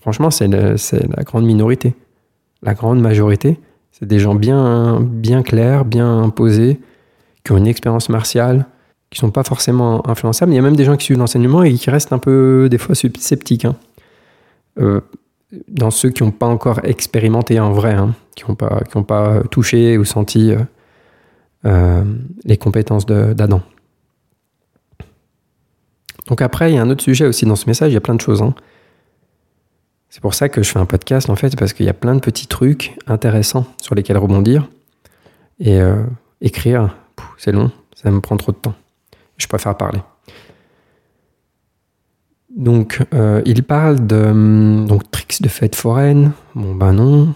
[0.00, 1.94] franchement, c'est la grande minorité.
[2.62, 3.60] La grande majorité,
[3.92, 6.80] c'est des gens bien, bien clairs, bien posés,
[7.44, 8.66] qui ont une expérience martiale,
[9.10, 10.50] qui sont pas forcément influençables.
[10.52, 12.78] Il y a même des gens qui suivent l'enseignement et qui restent un peu, des
[12.78, 13.66] fois, sceptiques.
[13.66, 13.76] Hein.
[14.80, 15.00] Euh,
[15.68, 19.98] dans ceux qui n'ont pas encore expérimenté en vrai, hein, qui n'ont pas, pas touché
[19.98, 20.52] ou senti
[21.64, 22.04] euh,
[22.44, 23.62] les compétences d'Adam.
[26.28, 28.00] Donc après, il y a un autre sujet aussi dans ce message, il y a
[28.00, 28.42] plein de choses.
[28.42, 28.54] Hein.
[30.08, 32.14] C'est pour ça que je fais un podcast, en fait, parce qu'il y a plein
[32.14, 34.68] de petits trucs intéressants sur lesquels rebondir.
[35.60, 35.80] Et
[36.40, 36.94] écrire,
[37.36, 38.74] c'est long, ça me prend trop de temps.
[39.36, 40.00] Je préfère parler.
[42.54, 46.32] Donc, euh, il parle de hum, donc, tricks de fête foraine.
[46.54, 47.34] Bon, ben non.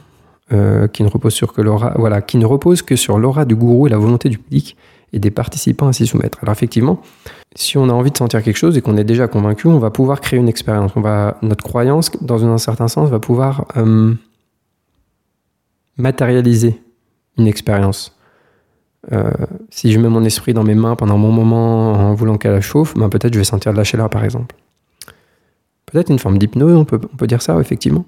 [0.52, 1.60] Euh, qui, ne repose sur que
[1.98, 4.78] voilà, qui ne repose que sur l'aura du gourou et la volonté du public
[5.12, 6.38] et des participants à s'y soumettre.
[6.42, 7.00] Alors, effectivement,
[7.54, 9.90] si on a envie de sentir quelque chose et qu'on est déjà convaincu, on va
[9.90, 10.92] pouvoir créer une expérience.
[10.96, 14.16] On va, notre croyance, dans un certain sens, va pouvoir hum,
[15.96, 16.80] matérialiser
[17.38, 18.14] une expérience.
[19.12, 19.30] Euh,
[19.70, 22.60] si je mets mon esprit dans mes mains pendant un bon moment en voulant qu'elle
[22.60, 24.54] chauffe, ben peut-être je vais sentir de la chaleur, par exemple.
[25.86, 28.04] Peut-être une forme d'hypnose, on peut, on peut dire ça, effectivement.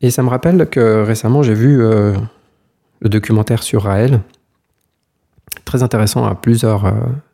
[0.00, 2.14] Et ça me rappelle que récemment, j'ai vu euh,
[3.00, 4.20] le documentaire sur Raël,
[5.64, 6.92] très intéressant à plusieurs euh,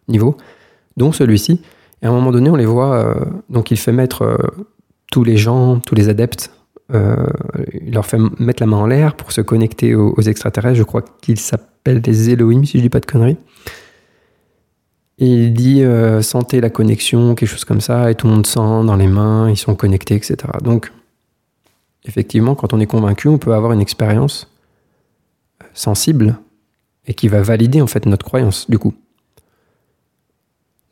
[0.08, 0.36] niveaux,
[0.96, 1.60] dont celui-ci.
[2.02, 3.14] Et à un moment donné, on les voit, euh,
[3.48, 4.38] donc il fait mettre
[5.10, 6.50] tous les gens, tous les adeptes,
[6.92, 10.76] il leur fait mettre la main en l'air pour se connecter aux, extraterrestres.
[10.76, 13.38] Je crois qu'ils s'appellent des Elohim, si je dis pas de conneries.
[15.18, 18.46] Et il dit euh, sentez la connexion, quelque chose comme ça, et tout le monde
[18.46, 20.36] sent dans les mains, ils sont connectés, etc.
[20.62, 20.92] Donc,
[22.04, 24.50] effectivement, quand on est convaincu, on peut avoir une expérience
[25.62, 26.36] euh, sensible
[27.06, 28.94] et qui va valider en fait notre croyance, du coup.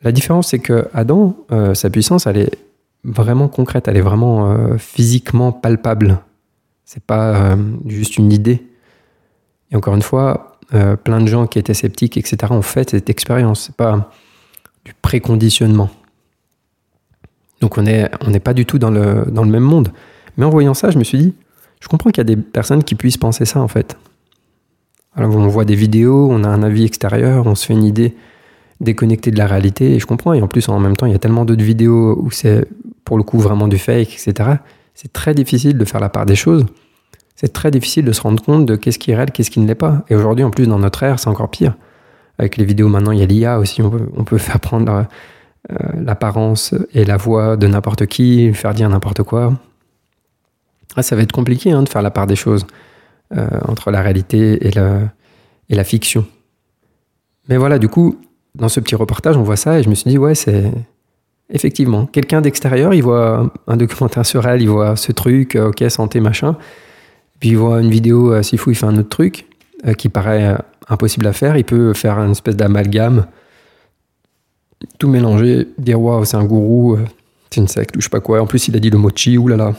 [0.01, 2.57] La différence, c'est que Adam, euh, sa puissance, elle est
[3.03, 6.19] vraiment concrète, elle est vraiment physiquement palpable.
[6.85, 8.65] C'est pas juste une idée.
[9.71, 13.09] Et encore une fois, euh, plein de gens qui étaient sceptiques, etc., ont fait cette
[13.09, 13.65] expérience.
[13.65, 14.11] C'est pas
[14.85, 15.89] du préconditionnement.
[17.59, 19.91] Donc on n'est on pas du tout dans le même monde.
[20.37, 21.33] Mais en voyant ça, je me suis dit,
[21.79, 23.97] je comprends qu'il y a des personnes qui puissent penser ça en fait.
[25.15, 28.15] Alors on voit des vidéos, on a un avis extérieur, on se fait une idée
[28.81, 30.33] déconnectée de la réalité, et je comprends.
[30.33, 32.65] Et en plus, en même temps, il y a tellement d'autres vidéos où c'est
[33.05, 34.49] pour le coup vraiment du fake, etc.
[34.95, 36.65] C'est très difficile de faire la part des choses
[37.35, 39.67] c'est très difficile de se rendre compte de qu'est-ce qui est réel, qu'est-ce qui ne
[39.67, 40.05] l'est pas.
[40.09, 41.75] Et aujourd'hui, en plus, dans notre ère, c'est encore pire.
[42.37, 44.91] Avec les vidéos maintenant, il y a l'IA aussi, on peut, faire prendre
[45.71, 49.53] euh, l'apparence et la voix de n'importe qui, faire dire n'importe quoi.
[50.95, 52.65] Ah, ça va être compliqué hein, de faire la part des choses
[53.35, 56.25] euh, entre la réalité et, la fiction.
[57.49, 58.19] Mais voilà, du coup,
[58.53, 60.71] dans ce petit reportage, on voit ça et je me suis dit, ouais, c'est
[61.49, 65.83] effectivement quelqu'un d'extérieur, il voit un documentaire sur elle, il voit ce truc, euh, ok,
[65.89, 66.55] santé, machin.
[67.39, 69.47] Puis il voit une vidéo, euh, s'il faut, il fait un autre truc
[69.97, 70.55] qui paraît
[70.87, 71.57] impossible à faire.
[71.57, 73.25] Il peut faire une espèce d'amalgame,
[74.97, 76.97] tout mélanger, dire waouh, c'est un gourou,
[77.49, 78.41] c'est une secte ou je sais pas quoi.
[78.41, 79.73] En plus, il a dit le mochi, oulala.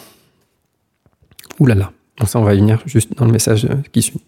[1.59, 1.91] Oulala.
[2.19, 4.21] Donc ça, on va y venir juste dans le message qui suit.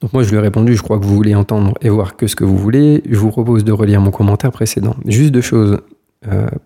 [0.00, 2.26] Donc moi, je lui ai répondu, je crois que vous voulez entendre et voir que
[2.26, 3.02] ce que vous voulez.
[3.08, 4.96] Je vous propose de relire mon commentaire précédent.
[5.06, 5.78] Juste deux choses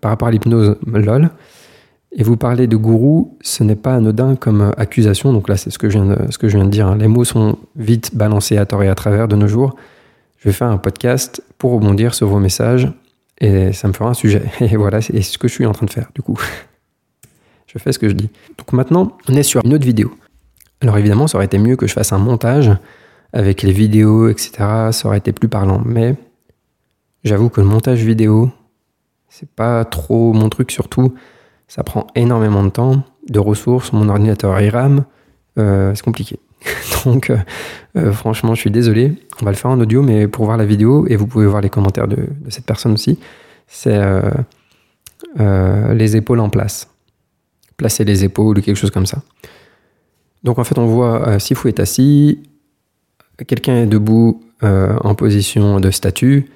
[0.01, 1.29] par rapport à l'hypnose LOL.
[2.13, 5.33] Et vous parlez de gourou, ce n'est pas anodin comme accusation.
[5.33, 6.87] Donc là, c'est ce que je viens de, ce que je viens de dire.
[6.87, 6.97] Hein.
[6.97, 9.75] Les mots sont vite balancés à tort et à travers de nos jours.
[10.37, 12.91] Je vais faire un podcast pour rebondir sur vos messages
[13.39, 14.43] et ça me fera un sujet.
[14.61, 16.39] Et voilà, c'est ce que je suis en train de faire du coup.
[17.67, 18.29] Je fais ce que je dis.
[18.57, 20.15] Donc maintenant, on est sur une autre vidéo.
[20.81, 22.71] Alors évidemment, ça aurait été mieux que je fasse un montage
[23.33, 24.51] avec les vidéos, etc.
[24.91, 25.81] Ça aurait été plus parlant.
[25.85, 26.15] Mais
[27.23, 28.51] j'avoue que le montage vidéo,
[29.29, 31.13] c'est pas trop mon truc, surtout
[31.67, 33.91] ça prend énormément de temps, de ressources.
[33.93, 35.03] Mon ordinateur RAM,
[35.59, 36.39] euh, c'est compliqué.
[37.05, 37.37] Donc, euh,
[37.97, 39.13] euh, franchement, je suis désolé.
[39.41, 41.61] On va le faire en audio, mais pour voir la vidéo, et vous pouvez voir
[41.61, 43.19] les commentaires de, cette personne aussi,
[43.67, 43.99] c'est
[45.37, 46.89] les épaules en place.
[47.75, 49.19] Placer les épaules ou quelque chose comme ça.
[50.47, 52.39] Donc, en fait, on voit Sifu est assis,
[53.45, 56.49] quelqu'un est debout en position de statue,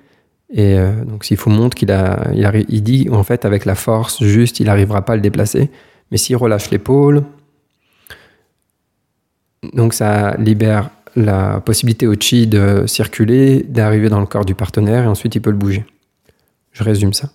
[0.52, 3.76] et euh, donc, s'il faut montre qu'il a, il, il, dit en fait avec la
[3.76, 5.70] force juste, il n'arrivera pas à le déplacer.
[6.12, 7.24] Mais s'il relâche l'épaule,
[9.74, 15.06] donc ça libère la possibilité au chi de circuler, d'arriver dans le corps du partenaire
[15.06, 15.86] et ensuite il peut le bouger.
[16.74, 17.30] Je résume ça.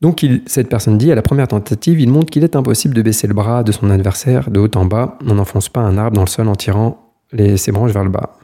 [0.00, 3.26] Donc cette personne dit à la première tentative, il montre qu'il est impossible de baisser
[3.26, 5.18] le bras de son adversaire de haut en bas.
[5.26, 8.38] On n'enfonce pas un arbre dans le sol en tirant ses branches vers le bas.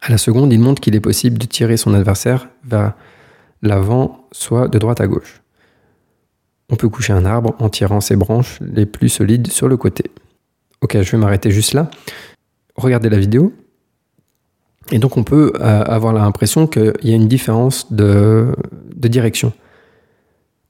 [0.00, 2.94] À la seconde, il montre qu'il est possible de tirer son adversaire vers
[3.62, 5.42] l'avant, soit de droite à gauche.
[6.70, 10.10] On peut coucher un arbre en tirant ses branches les plus solides sur le côté.
[10.80, 11.90] Ok, je vais m'arrêter juste là.
[12.74, 13.52] Regardez la vidéo.
[14.90, 18.54] Et donc on peut euh, avoir l'impression qu'il y a une différence de,
[18.96, 19.52] direction.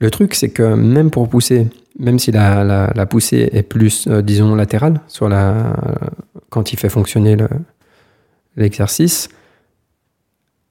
[0.03, 4.57] Le truc, c'est que même pour pousser, même si la, poussée est plus, euh, disons,
[4.57, 5.77] latérale, sur la,
[6.51, 7.49] quand il fait fonctionner le,
[8.57, 9.29] l'exercice,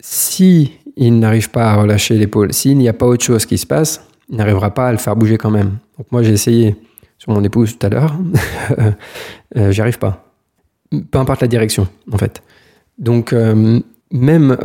[0.01, 3.65] si il n'arrive pas à relâcher l'épaule, s'il n'y a pas autre chose qui se
[3.65, 5.77] passe, il n'arrivera pas à le faire bouger quand même.
[6.11, 6.75] Moi j'ai essayé
[7.17, 8.13] sur mon épouse tout à l'heure,
[9.55, 10.29] euh, j'y arrive pas.
[11.09, 12.43] Peu importe la direction en fait.
[12.97, 13.79] Donc euh,
[14.11, 14.57] même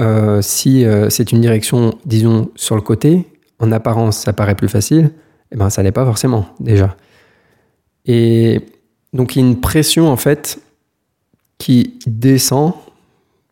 [0.43, 3.27] si c'est une direction, disons, sur le côté,
[3.59, 5.11] en apparence ça paraît plus facile,
[5.53, 6.97] eh ben ça l'est pas forcément déjà.
[8.05, 8.61] Et
[9.13, 10.61] donc il y a une pression en fait
[11.59, 12.73] qui descend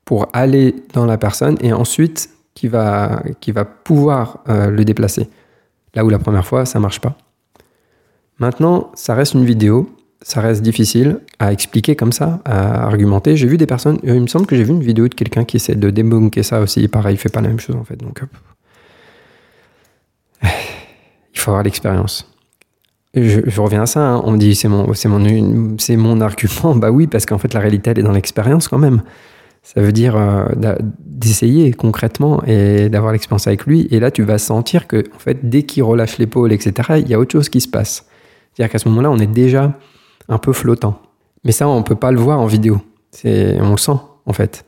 [0.05, 3.23] pour aller dans la personne et ensuite qui va,
[3.85, 5.29] pouvoir euh, le déplacer.
[5.95, 7.17] Là où la première fois, ça marche pas.
[8.39, 9.91] Maintenant, ça reste une vidéo,
[10.23, 13.37] ça reste difficile à expliquer comme ça, à argumenter.
[13.37, 15.45] J'ai vu des personnes, euh, il me semble que j'ai vu une vidéo de quelqu'un
[15.45, 16.87] qui essaie de débunker ça aussi.
[16.89, 17.97] Pareil, il fait pas la même chose en fait.
[17.97, 18.23] Donc,
[21.45, 22.31] faut avoir l'expérience.
[23.15, 24.23] Je, reviens à ça, hein.
[24.25, 26.75] on me dit c'est mon, c'est mon, c'est mon argument.
[26.77, 29.03] Bah oui, parce qu'en fait la réalité elle est dans l'expérience quand même.
[29.65, 30.45] Ça veut dire euh,
[30.99, 33.89] d'essayer concrètement et d'avoir l'expérience avec lui.
[33.91, 37.15] Et là, tu vas sentir que, en fait, dès qu'il relâche l'épaule, etc., il y
[37.15, 38.05] a autre chose qui se passe.
[38.53, 39.73] C'est-à-dire qu'à ce moment-là, on est déjà
[40.29, 41.01] un peu flottant.
[41.45, 42.83] Mais ça, on ne peut pas le voir en vidéo.
[43.11, 44.67] C'est, on le sent, en fait.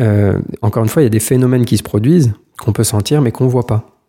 [0.00, 3.22] Euh, encore une fois, il y a des phénomènes qui se produisent qu'on peut sentir,
[3.22, 4.01] mais qu'on ne voit pas.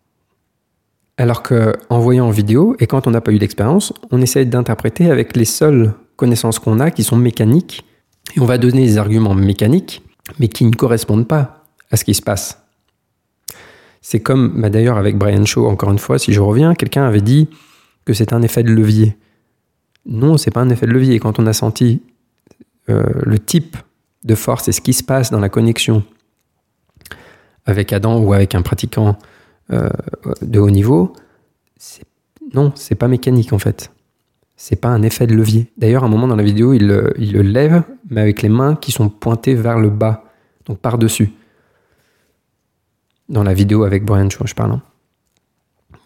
[1.16, 5.10] Alors qu'en voyant en vidéo, et quand on n'a pas eu d'expérience, on essaie d'interpréter
[5.10, 7.84] avec les seules connaissances qu'on a, qui sont mécaniques,
[8.36, 10.02] et on va donner des arguments mécaniques,
[10.40, 12.60] mais qui ne correspondent pas à ce qui se passe.
[14.02, 17.20] C'est comme, bah, d'ailleurs, avec Brian Shaw, encore une fois, si je reviens, quelqu'un avait
[17.20, 17.48] dit
[18.04, 19.16] que c'est un effet de levier.
[20.06, 21.18] Non, c'est pas un effet de levier.
[21.20, 22.02] Quand on a senti
[22.90, 23.76] euh, le type
[24.24, 26.02] de force et ce qui se passe dans la connexion
[27.66, 29.16] avec Adam ou avec un pratiquant
[29.72, 29.88] euh,
[30.42, 31.12] de haut niveau,
[32.52, 33.90] non, c'est pas mécanique en fait
[34.56, 35.70] c'est pas un effet de levier.
[35.76, 38.92] D'ailleurs, à un moment dans la vidéo, il, le lève, mais avec les mains qui
[38.92, 40.24] sont pointées vers le bas,
[40.66, 41.32] donc par-dessus.
[43.28, 44.72] Dans la vidéo avec Brian Shaw, je parle.
[44.72, 44.82] Hein.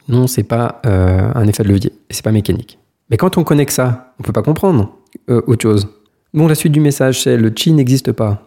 [0.08, 2.78] Non, c'est pas euh, un effet de levier, c'est pas mécanique.
[3.10, 4.96] Mais quand on connecte ça, on peut pas comprendre
[5.28, 5.88] euh, autre chose.
[6.32, 8.42] Bon, la suite du message, c'est le chi n'existe pas.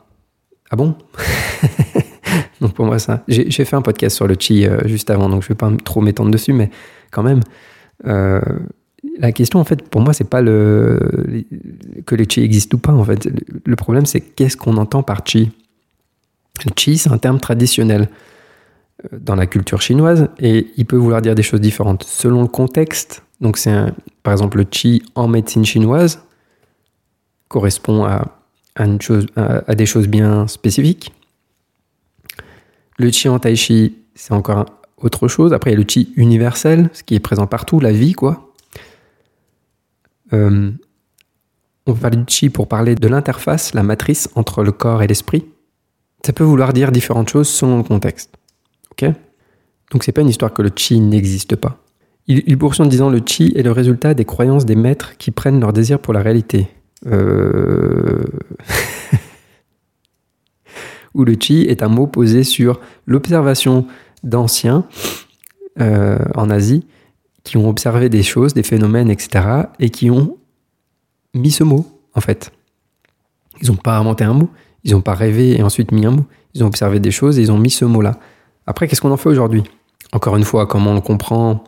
[0.71, 0.95] Ah bon?
[2.61, 3.23] Donc pour moi, ça.
[3.27, 6.01] J'ai fait un podcast sur le chi euh, juste avant, donc je vais pas trop
[6.01, 6.69] m'étendre dessus, mais
[7.11, 7.41] quand même
[9.17, 10.99] la question, en fait, pour moi, c'est pas le,
[12.05, 12.91] que le chi existe ou pas.
[12.91, 13.27] En fait,
[13.65, 15.51] le problème, c'est qu'est-ce qu'on entend par chi?
[16.65, 18.09] Le chi, c'est un terme traditionnel
[19.05, 22.47] euh, dans la culture chinoise et il peut vouloir dire des choses différentes selon le
[22.47, 23.23] contexte.
[23.39, 23.73] Donc, c'est
[24.23, 26.21] par exemple le chi en médecine chinoise
[27.47, 28.27] correspond à,
[28.79, 31.11] une chose, à, des choses bien spécifiques.
[33.01, 34.65] Le chi en tai chi, c'est encore
[34.97, 35.53] autre chose.
[35.53, 38.53] Après, il y a le chi universel, ce qui est présent partout, la vie, quoi.
[40.33, 40.69] Euh,
[41.87, 45.07] on peut parler du chi pour parler de l'interface, la matrice entre le corps et
[45.07, 45.45] l'esprit.
[46.23, 48.29] Ça peut vouloir dire différentes choses selon le contexte.
[48.91, 49.09] Ok?
[49.91, 51.79] Donc c'est pas une histoire que le chi n'existe pas.
[52.27, 55.31] Il, il, poursuit en disant le chi est le résultat des croyances des maîtres qui
[55.31, 56.67] prennent leur désir pour la réalité.
[57.07, 58.23] Euh...
[61.13, 63.86] Ou le chi est un mot posé sur l'observation
[64.24, 64.86] d'anciens
[65.80, 66.86] euh, en Asie
[67.43, 69.45] qui ont observé des choses, des phénomènes, etc.,
[69.80, 70.38] et qui ont
[71.34, 72.52] mis ce mot, en fait.
[73.62, 74.50] Ils n'ont pas inventé un mot,
[74.84, 76.26] ils n'ont pas rêvé et ensuite mis un mot.
[76.54, 78.19] Ils ont observé des choses et ils ont mis ce mot-là.
[78.67, 79.63] Après, qu'est-ce qu'on en fait aujourd'hui?
[80.12, 81.63] Encore une fois, comment on le comprend,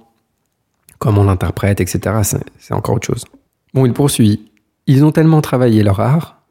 [1.00, 3.26] comment on l'interprète, etc., c'est encore autre chose.
[3.74, 4.52] Bon, il poursuit.
[4.86, 6.44] Ils ont tellement travaillé leur art,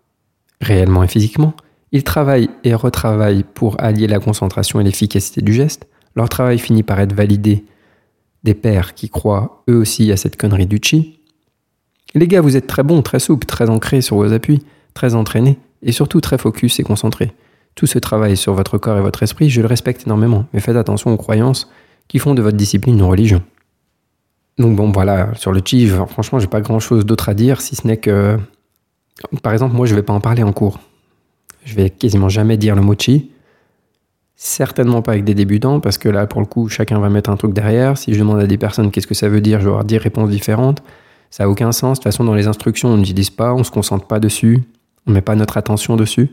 [0.61, 1.55] réellement et physiquement,
[1.93, 5.87] ils travaillent et retravaillent pour allier la concentration et l'efficacité du geste.
[6.17, 7.65] Leur travail finit par être validé
[8.45, 11.21] des pères qui croient eux aussi à cette connerie du chi.
[12.15, 14.63] Les gars, vous êtes très bons, très souples, très ancrés sur vos appuis,
[14.95, 17.33] très entraînés, et surtout très focus et concentrés.
[17.75, 20.77] Tout ce travail sur votre corps et votre esprit, je le respecte énormément, mais faites
[20.77, 21.71] attention aux croyances
[22.09, 23.43] qui font de votre discipline une religion.
[24.59, 27.87] Donc bon, voilà, sur le chi, franchement, j'ai pas grand-chose d'autre à dire, si ce
[27.87, 28.37] n'est que,
[29.43, 30.79] par exemple, moi, je vais pas en parler en cours.
[31.65, 33.31] Je vais quasiment jamais dire le mot chi,
[34.35, 37.37] Certainement pas avec des débutants, parce que là, pour le coup, chacun va mettre un
[37.37, 37.97] truc derrière.
[37.97, 39.99] Si je demande à des personnes qu'est-ce que ça veut dire, je vais avoir 10
[39.99, 40.83] réponses différentes.
[41.31, 41.99] Ça n'a aucun sens.
[41.99, 44.59] De toute façon, dans les instructions, on n'utilise pas, on ne se concentre pas dessus,
[45.07, 46.31] on ne met pas notre attention dessus.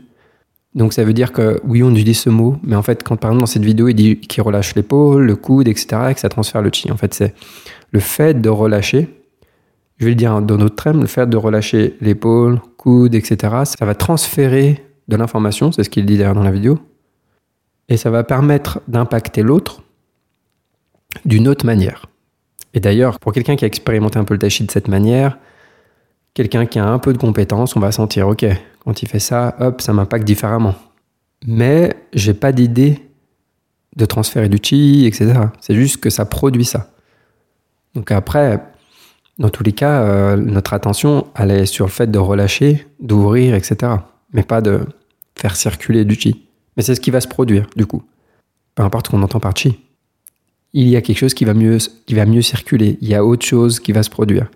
[0.74, 3.30] Donc ça veut dire que oui, on utilise ce mot, mais en fait, quand par
[3.30, 6.28] exemple dans cette vidéo, il dit qu'il relâche l'épaule, le coude, etc., et que ça
[6.28, 6.90] transfère le chi.
[6.90, 7.34] En fait, c'est
[7.92, 9.08] le fait de relâcher,
[9.98, 13.84] je vais le dire dans notre termes, le fait de relâcher l'épaule, coude, etc., ça
[13.84, 16.78] va transférer de l'information, c'est ce qu'il dit derrière dans la vidéo,
[17.88, 19.82] et ça va permettre d'impacter l'autre
[21.24, 22.06] d'une autre manière.
[22.72, 25.36] Et d'ailleurs, pour quelqu'un qui a expérimenté un peu le tachi de cette manière,
[26.34, 28.46] quelqu'un qui a un peu de compétence, on va sentir, ok,
[28.84, 30.74] quand il fait ça, hop, ça m'impacte différemment.
[31.46, 32.98] mais j'ai pas d'idée
[33.96, 35.32] de transférer du chi, etc.
[35.60, 36.90] C'est juste que ça produit ça.
[37.94, 38.60] Donc après,
[39.38, 43.54] dans tous les cas, euh, notre attention, elle est sur le fait de relâcher, d'ouvrir,
[43.54, 43.94] etc.
[44.32, 44.86] Mais pas de
[45.40, 46.46] faire circuler du chi.
[46.76, 48.02] Mais c'est ce qui va se produire, du coup.
[48.74, 49.78] Peu importe ce qu'on entend par chi.
[50.72, 52.98] Il y a quelque chose qui va, mieux, qui va mieux circuler.
[53.00, 54.48] Il y a autre chose qui va se produire.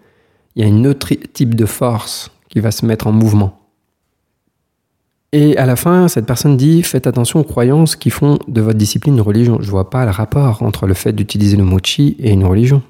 [0.55, 3.61] Il y a un autre type de force qui va se mettre en mouvement.
[5.33, 8.79] Et à la fin, cette personne dit Faites attention aux croyances qui font de votre
[8.79, 9.59] discipline une religion.
[9.61, 12.45] Je ne vois pas le rapport entre le fait d'utiliser le mot chi et une
[12.45, 12.83] religion.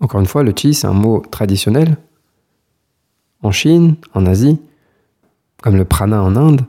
[0.00, 1.96] Encore une fois, le chi, c'est un mot traditionnel.
[3.44, 4.58] En Chine, en Asie,
[5.62, 6.62] comme le prana en Inde.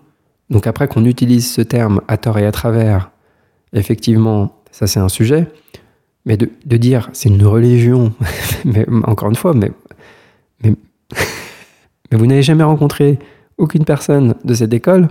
[0.49, 3.11] Donc après qu'on utilise ce terme à tort et à travers,
[3.73, 5.47] effectivement, ça c'est un sujet.
[6.25, 8.13] Mais de, dire c'est une religion,
[8.65, 9.71] mais encore une fois, mais,
[10.63, 10.73] mais,
[12.11, 13.19] mais vous n'avez jamais rencontré
[13.57, 15.09] aucune personne de cette école,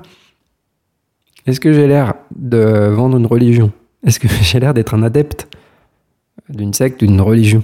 [1.46, 3.72] est-ce que j'ai l'air de vendre une religion?
[4.06, 5.48] Est-ce que j'ai l'air d'être un adepte
[6.48, 7.62] d'une secte, d'une religion?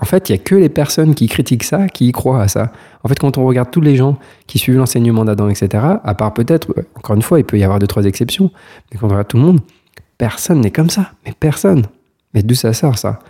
[0.00, 2.48] En fait, il n'y a que les personnes qui critiquent ça, qui y croient à
[2.48, 2.72] ça.
[3.04, 6.34] En fait, quand on regarde tous les gens qui suivent l'enseignement d'Adam, etc., à part
[6.34, 8.50] peut-être, encore une fois, il peut y avoir deux, trois exceptions,
[8.90, 9.60] mais quand on regarde tout le monde,
[10.18, 11.12] personne n'est comme ça.
[11.24, 11.86] Mais personne.
[12.34, 13.20] Mais d'où ça sort, ça?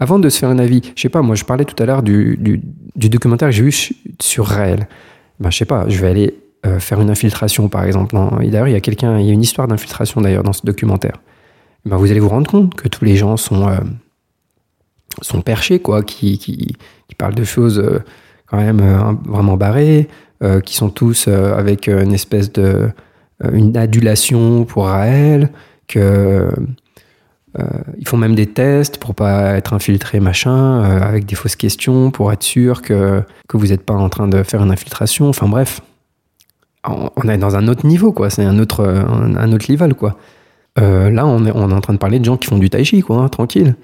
[0.00, 2.02] Avant de se faire un avis, je sais pas, moi je parlais tout à l'heure
[2.02, 2.62] du,
[2.96, 3.72] documentaire que j'ai vu
[4.18, 4.88] sur réel
[5.40, 6.34] ben, je sais pas, je vais aller
[6.66, 8.14] euh, faire une infiltration, par exemple.
[8.14, 11.16] D'ailleurs, il y a quelqu'un, il y a une histoire d'infiltration d'ailleurs dans ce documentaire.
[11.86, 13.78] Ben, vous allez vous rendre compte que tous les gens sont, euh,
[15.22, 16.76] sont perchés, quoi, qui, qui,
[17.18, 18.02] parlent de choses euh,
[18.46, 20.08] quand même vraiment barrées,
[20.64, 22.88] qui sont tous avec une espèce de
[23.52, 25.50] une adulation pour Raël,
[25.86, 26.48] que
[27.58, 27.64] euh,
[28.06, 32.32] font même des tests pour pas être infiltré, machin, euh, avec des fausses questions pour
[32.32, 35.28] être sûr que, que vous n'êtes pas en train de faire une infiltration.
[35.28, 35.80] Enfin bref,
[36.84, 38.30] on, est dans un autre niveau, quoi.
[38.30, 40.16] C'est un autre, un, autre level, quoi.
[40.78, 42.70] Euh, là, on est, on est en train de parler de gens qui font du
[42.70, 43.74] tai chi, quoi, hein, tranquille.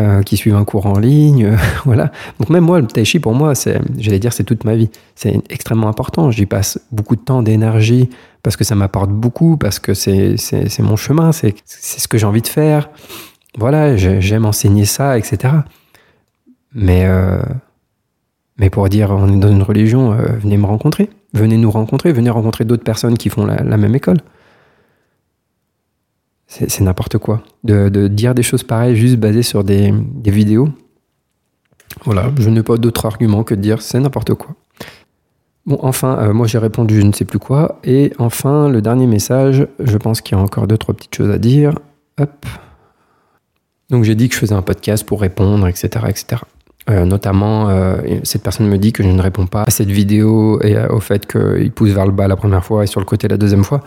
[0.00, 2.10] Euh, qui suivent un cours en ligne, euh, voilà.
[2.40, 4.90] Donc même moi, le tai chi pour moi, c'est, j'allais dire, c'est toute ma vie.
[5.14, 6.32] C'est extrêmement important.
[6.32, 8.10] J'y passe beaucoup de temps, d'énergie,
[8.42, 12.18] parce que ça m'apporte beaucoup, parce que c'est, c'est, mon chemin, c'est, c'est ce que
[12.18, 12.90] j'ai envie de faire.
[13.56, 15.54] Voilà, j'aime enseigner ça, etc.
[16.74, 17.40] Mais, euh,
[18.58, 22.30] mais pour dire, on est dans une religion, venez me rencontrer, venez nous rencontrer, venez
[22.30, 24.18] rencontrer d'autres personnes qui font la même école.
[26.54, 27.42] C'est n'importe quoi.
[27.64, 29.92] De, dire des choses pareilles juste basées sur des,
[30.24, 30.68] vidéos.
[32.04, 34.54] Voilà, je n'ai pas d'autre argument que de dire c'est n'importe quoi.
[35.66, 37.80] Bon, enfin, euh, moi j'ai répondu je ne sais plus quoi.
[37.82, 41.30] Et enfin, le dernier message, je pense qu'il y a encore deux, trois petites choses
[41.30, 41.78] à dire.
[42.20, 42.46] Hop.
[43.90, 46.06] Donc j'ai dit que je faisais un podcast pour répondre, etc.
[46.08, 46.42] etc.
[46.90, 50.60] Euh, notamment, euh, cette personne me dit que je ne réponds pas à cette vidéo
[50.62, 53.26] et au fait qu'il pousse vers le bas la première fois et sur le côté
[53.26, 53.80] la deuxième fois.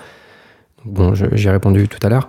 [0.84, 2.28] bon, j'ai répondu tout à l'heure.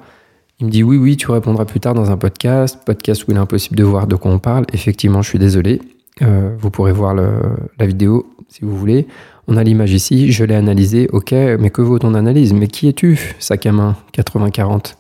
[0.61, 3.37] Il me dit oui, oui, tu répondras plus tard dans un podcast, podcast où il
[3.37, 4.65] est impossible de voir de quoi on parle.
[4.73, 5.81] Effectivement, je suis désolé.
[6.23, 9.07] Euh, vous pourrez voir la vidéo si vous voulez.
[9.47, 11.09] On a l'image ici, je l'ai analysée.
[11.13, 12.53] Ok, mais que vaut ton analyse?
[12.53, 14.95] Mais qui es-tu, sac à main 80-40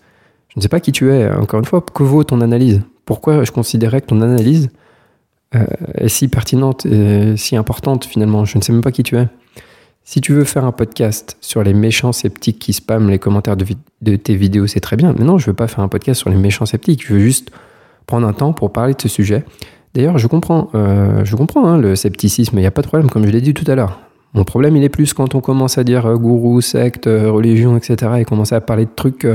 [0.48, 1.28] Je ne sais pas qui tu es.
[1.30, 2.80] Encore une fois, que vaut ton analyse?
[3.04, 4.70] Pourquoi je considérais que ton analyse
[5.54, 8.44] euh, est si pertinente et si importante finalement?
[8.44, 9.26] Je ne sais même pas qui tu es.
[10.10, 14.16] Si tu veux faire un podcast sur les méchants sceptiques qui spamment les commentaires de,
[14.16, 15.14] tes vidéos, c'est très bien.
[15.18, 17.06] Mais non, je veux pas faire un podcast sur les méchants sceptiques.
[17.06, 17.50] Je veux juste
[18.06, 19.44] prendre un temps pour parler de ce sujet.
[19.92, 23.10] D'ailleurs, je comprends, euh, je comprends hein, le scepticisme, il n'y a pas de problème,
[23.10, 24.00] comme je l'ai dit tout à l'heure.
[24.32, 27.76] Mon problème, il est plus quand on commence à dire euh, gourou, secte, euh, religion,
[27.76, 28.12] etc.
[28.16, 29.26] et commencer à parler de trucs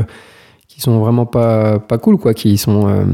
[0.68, 3.06] qui sont vraiment pas, cool, quoi, qui sont.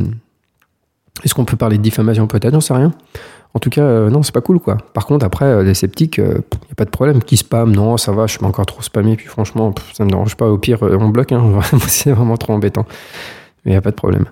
[1.26, 2.26] Est-ce qu'on peut parler de diffamation?
[2.26, 2.94] Peut-être, j'en sais rien.
[3.56, 4.78] En tout cas, euh, non, c'est pas cool, quoi.
[4.94, 7.24] Par contre, après, euh, les sceptiques, il euh, n'y a pas de problème.
[7.24, 7.72] Qui spam?
[7.72, 9.16] Non, ça va, je suis pas encore trop spammé.
[9.16, 10.48] Puis franchement, ça me dérange pas.
[10.50, 11.32] Au pire, on bloque.
[11.32, 11.60] Hein.
[11.88, 12.86] c'est vraiment trop embêtant.
[13.66, 14.26] Mais il n'y a pas de problème.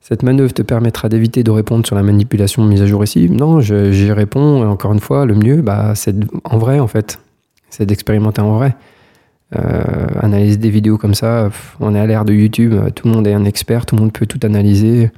[0.00, 3.28] Cette manœuvre te permettra d'éviter de répondre sur la manipulation mise à jour ici.
[3.30, 4.66] Non, j'y réponds.
[4.68, 7.18] Encore une fois, le mieux, bah, c'est en vrai, en fait.
[7.70, 8.74] C'est d'expérimenter en vrai.
[10.20, 11.50] analyser des vidéos comme ça,
[11.80, 12.74] on est à l'ère de YouTube.
[12.94, 13.84] Tout le monde est un expert.
[13.86, 15.10] Tout le monde peut tout analyser.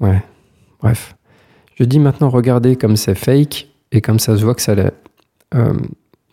[0.00, 0.22] ouais,
[0.80, 1.13] bref.
[1.74, 4.92] Je dis maintenant, regardez comme c'est fake et comme ça se voit que ça l'est.
[5.54, 5.74] Euh,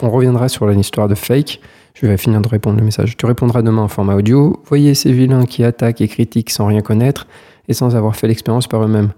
[0.01, 1.59] on reviendra sur l'histoire de fake.
[1.93, 3.17] Je vais finir de répondre le message.
[3.17, 4.61] Tu répondras demain en format audio.
[4.65, 7.27] Voyez ces vilains qui attaquent et critiquent sans rien connaître
[7.67, 9.11] et sans avoir fait l'expérience par eux-mêmes.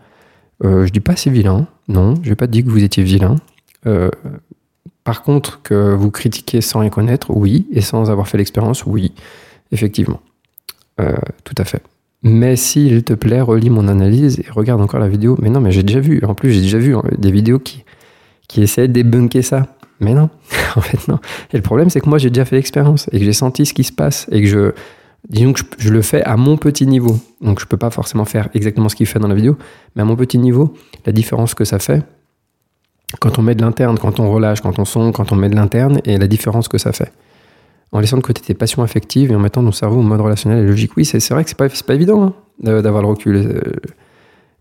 [0.64, 3.36] Euh, je dis pas ces vilains, non, je n'ai pas dit que vous étiez vilain.
[3.86, 4.10] Euh,
[5.04, 9.14] par contre, que vous critiquez sans rien connaître, oui, et sans avoir fait l'expérience, oui,
[9.72, 10.22] effectivement.
[10.98, 11.84] Tout à fait.
[12.24, 15.38] Mais s'il te plaît, relis mon analyse et regarde encore la vidéo.
[15.42, 16.22] Mais non, mais j'ai déjà vu.
[16.26, 17.84] En plus, j'ai déjà vu hein, des vidéos qui,
[18.48, 19.68] qui essaient de débunker ça.
[20.00, 20.30] Mais non,
[20.76, 21.20] en fait non.
[21.52, 23.74] Et le problème c'est que moi j'ai déjà fait l'expérience et que j'ai senti ce
[23.74, 24.72] qui se passe et que je,
[25.30, 27.20] disons que je, le fais à mon petit niveau.
[27.42, 29.58] Donc je peux pas forcément faire exactement ce qu'il fait dans la vidéo,
[29.96, 30.74] mais à mon petit niveau,
[31.06, 32.04] la différence que ça fait
[33.20, 35.56] quand on met de l'interne, quand on relâche, quand on sonde, quand on met de
[35.56, 37.12] l'interne et la différence que ça fait.
[37.94, 40.66] En laissant de côté tes passions affectives et en mettant ton cerveau en mode relationnel
[40.66, 40.98] et logique.
[40.98, 42.34] Oui, c'est vrai que c'est pas, pas évident
[42.64, 43.36] hein, d'avoir le recul.
[43.36, 43.62] Euh,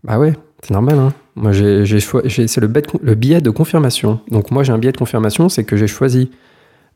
[0.03, 0.99] bah ouais, c'est normal.
[0.99, 1.13] Hein.
[1.35, 2.71] Moi, j'ai, c'est le,
[3.01, 4.19] le biais de confirmation.
[4.29, 6.29] Donc moi, j'ai un biais de confirmation, c'est que j'ai choisi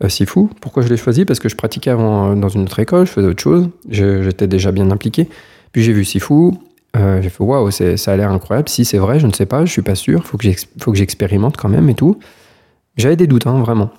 [0.04, 0.48] euh, Sifu.
[0.62, 1.26] Pourquoi je l'ai choisi?
[1.26, 4.48] Parce que je pratiquais avant euh, dans une autre école, je faisais autre chose, j'étais
[4.48, 5.28] déjà bien impliqué.
[5.72, 6.52] Puis j'ai vu Sifu,
[6.96, 8.70] euh, j'ai fait waouh, ça a l'air incroyable.
[8.70, 11.70] Si c'est vrai, je ne sais pas, je suis pas sûr, faut que j'expérimente quand
[11.70, 12.20] même et tout.
[12.96, 13.90] J'avais des doutes, hein, vraiment.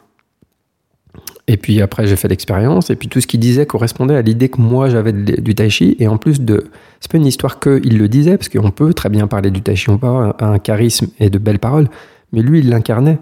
[1.46, 4.48] Et puis après, j'ai fait l'expérience, et puis tout ce qu'il disait correspondait à l'idée
[4.48, 5.96] que moi j'avais du tai chi.
[5.98, 6.68] Et en plus de.
[7.00, 9.76] C'est pas une histoire qu'il le disait, parce qu'on peut très bien parler du tai
[9.76, 11.88] chi, on peut avoir un charisme et de belles paroles,
[12.32, 13.18] mais lui, il l'incarnait.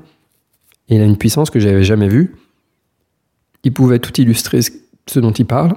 [0.88, 2.34] il a une puissance que j'avais jamais vue
[3.66, 5.74] il pouvait tout illustrer ce dont il parle.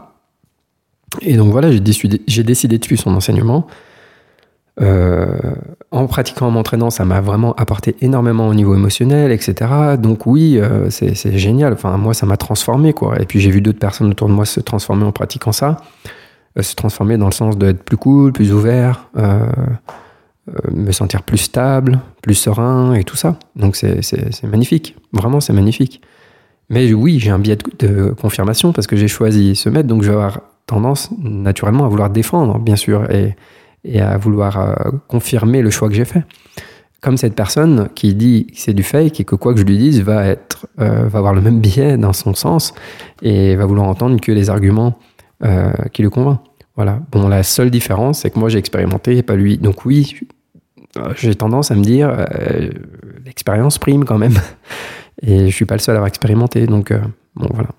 [1.22, 3.66] Et donc voilà, j'ai décidé, j'ai décidé de suivre son enseignement.
[4.82, 5.28] Euh,
[5.92, 9.72] en pratiquant, en m'entraînant, ça m'a vraiment apporté énormément au niveau émotionnel, etc.
[9.98, 11.74] Donc oui, euh, c'est, génial.
[11.74, 13.20] Enfin, moi, ça m'a transformé, quoi.
[13.22, 15.78] Et puis j'ai vu d'autres personnes autour de moi se transformer en pratiquant ça,
[16.58, 19.10] euh, se transformer dans le sens d'être plus cool, plus ouvert,
[20.72, 23.38] me sentir plus stable, plus serein et tout ça.
[23.56, 24.96] Donc c'est, magnifique.
[25.12, 26.02] Vraiment, c'est magnifique.
[26.70, 30.10] Mais oui, j'ai un biais de, confirmation parce que j'ai choisi ce maître, donc je
[30.10, 33.36] vais avoir tendance naturellement à vouloir défendre, bien sûr, et,
[33.84, 34.74] et à vouloir euh,
[35.08, 36.24] confirmer le choix que j'ai fait.
[37.02, 39.78] Comme cette personne qui dit que c'est du fake et que quoi que je lui
[39.78, 42.74] dise va être, euh, va avoir le même biais dans son sens
[43.22, 45.00] et va vouloir entendre que les arguments
[45.46, 46.42] euh, qui le convainquent.
[46.76, 47.02] Voilà.
[47.12, 49.58] Bon, la seule différence, c'est que moi j'ai expérimenté et pas lui.
[49.58, 50.16] Donc oui,
[51.16, 52.26] j'ai tendance à me dire,
[53.26, 54.36] l'expérience prime quand même.
[55.22, 56.66] Et je suis pas le seul à avoir expérimenté.
[56.68, 57.00] Donc, euh,
[57.36, 57.70] bon, voilà.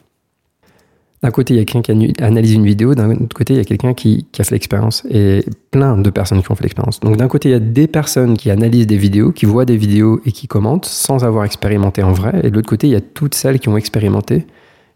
[1.23, 3.61] D'un côté, il y a quelqu'un qui analyse une vidéo, d'un autre côté, il y
[3.61, 6.99] a quelqu'un qui, a fait l'expérience, et plein de personnes qui ont fait l'expérience.
[7.01, 9.77] Donc d'un côté, il y a des personnes qui analysent des vidéos, qui voient des
[9.77, 12.97] vidéos et qui commentent sans avoir expérimenté en vrai, et de l'autre côté, il y
[12.97, 14.47] a toutes celles qui ont expérimenté,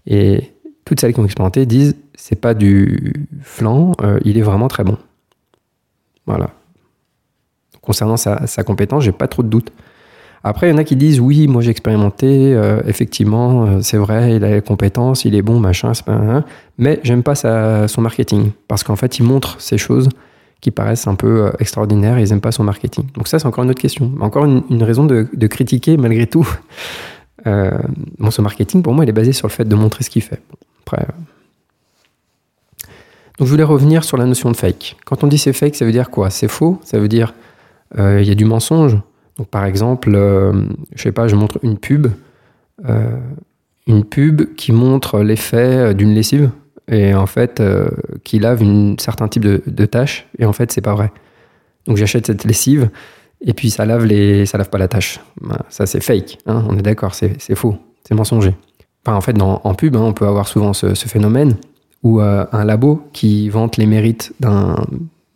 [0.07, 0.53] et
[0.87, 3.12] toutes celles qui ont expérimenté disent c'est pas du
[3.43, 4.97] flan, euh, il est vraiment très bon.
[6.27, 6.51] Voilà.
[7.83, 9.72] Concernant sa, sa compétence, j'ai pas trop de doutes.
[10.47, 13.97] Après, il y en a qui disent oui, moi j'ai expérimenté, euh, effectivement, euh, c'est
[13.97, 16.45] vrai, il a les compétences, il est bon, machin, c'est pas
[16.76, 20.11] mais j'aime pas son marketing parce qu'en fait, il montre ces choses
[20.61, 23.07] qui paraissent un peu euh, extraordinaires et ils n'aiment pas son marketing.
[23.14, 24.12] Donc ça, c'est encore une autre question.
[24.20, 26.47] Encore une, raison de, critiquer malgré tout.
[27.47, 30.22] bon, ce marketing, pour moi, il est basé sur le fait de montrer ce qu'il
[30.22, 30.42] fait.
[30.82, 31.07] après.
[33.38, 34.97] Donc je voulais revenir sur la notion de fake.
[35.07, 36.28] Quand on dit c'est fake, ça veut dire quoi?
[36.28, 36.78] C'est faux?
[36.84, 37.34] Ça veut dire
[37.97, 38.99] il y a du mensonge?
[39.37, 40.53] Donc par exemple, euh,
[40.95, 42.07] je sais pas, je montre une pub,
[42.89, 43.18] euh,
[43.87, 46.51] une pub qui montre l'effet d'une lessive
[46.89, 47.89] et en fait euh,
[48.22, 51.12] qui lave un certain type de, de tâche et en fait c'est pas vrai.
[51.87, 52.91] Donc j'achète cette lessive
[53.41, 55.20] et puis ça lave les, ça lave pas la tâche.
[55.68, 57.76] Ça c'est fake, hein, on est d'accord, c'est faux,
[58.07, 58.55] c'est mensonger.
[59.07, 61.57] Enfin, en fait, dans, en pub, hein, on peut avoir souvent ce, ce phénomène
[62.03, 64.76] où un labo qui vante les mérites d'un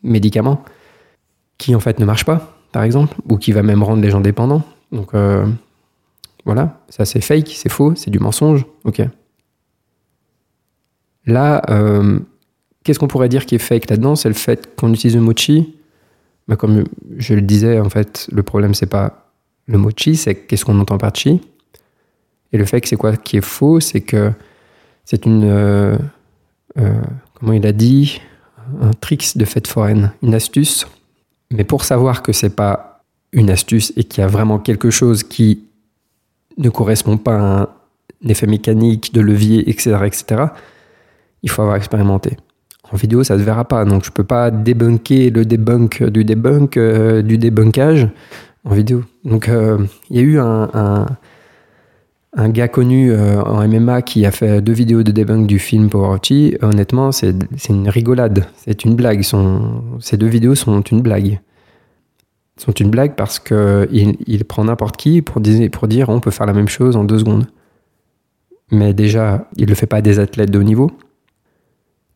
[0.02, 0.62] médicament
[1.56, 4.20] qui en fait ne marche pas par exemple, ou qui va même rendre les gens
[4.20, 4.62] dépendants.
[4.92, 5.46] Donc euh,
[6.44, 8.66] voilà, ça c'est fake, c'est faux, c'est du mensonge.
[8.84, 9.02] Ok.
[11.26, 12.18] Là, euh,
[12.84, 14.16] qu'est-ce qu'on pourrait dire qui est fake là-dedans?
[14.16, 15.74] C'est le fait qu'on utilise le mochi.
[16.46, 16.84] Bah, comme
[17.18, 19.30] je le disais, en fait, le problème c'est pas
[19.66, 21.40] le mochi, c'est qu'est-ce qu'on entend par chi.
[22.52, 24.32] Et le fake, c'est quoi qui est faux C'est que
[25.04, 25.44] c'est une.
[25.44, 25.98] Euh,
[27.34, 28.20] comment il a dit?
[28.80, 30.86] Un tricks de fête foraine, une astuce
[31.50, 35.22] mais pour savoir que c'est pas une astuce et qu'il y a vraiment quelque chose
[35.22, 35.64] qui
[36.56, 37.68] ne correspond pas à un
[38.28, 40.44] effet mécanique de levier, etc., etc.,
[41.42, 42.36] il faut avoir expérimenté.
[42.90, 46.02] En vidéo, ça ne se verra pas, donc je ne peux pas débunker le debunk
[46.04, 48.08] du debunk euh, du débunkage
[48.64, 49.04] en vidéo.
[49.24, 49.78] Donc euh,
[50.10, 51.06] il y a eu un,
[52.36, 56.18] gars connu euh, en MMA qui a fait deux vidéos de debunk du film Power
[56.62, 57.34] Honnêtement, c'est
[57.68, 59.22] une rigolade, c'est une blague.
[60.00, 61.40] ces deux vidéos sont une blague
[62.60, 66.52] sont une blague parce qu'il il prend n'importe qui pour dire, on peut faire la
[66.52, 67.46] même chose en deux secondes.
[68.70, 70.90] Mais déjà, il ne le fait pas des athlètes de haut niveau.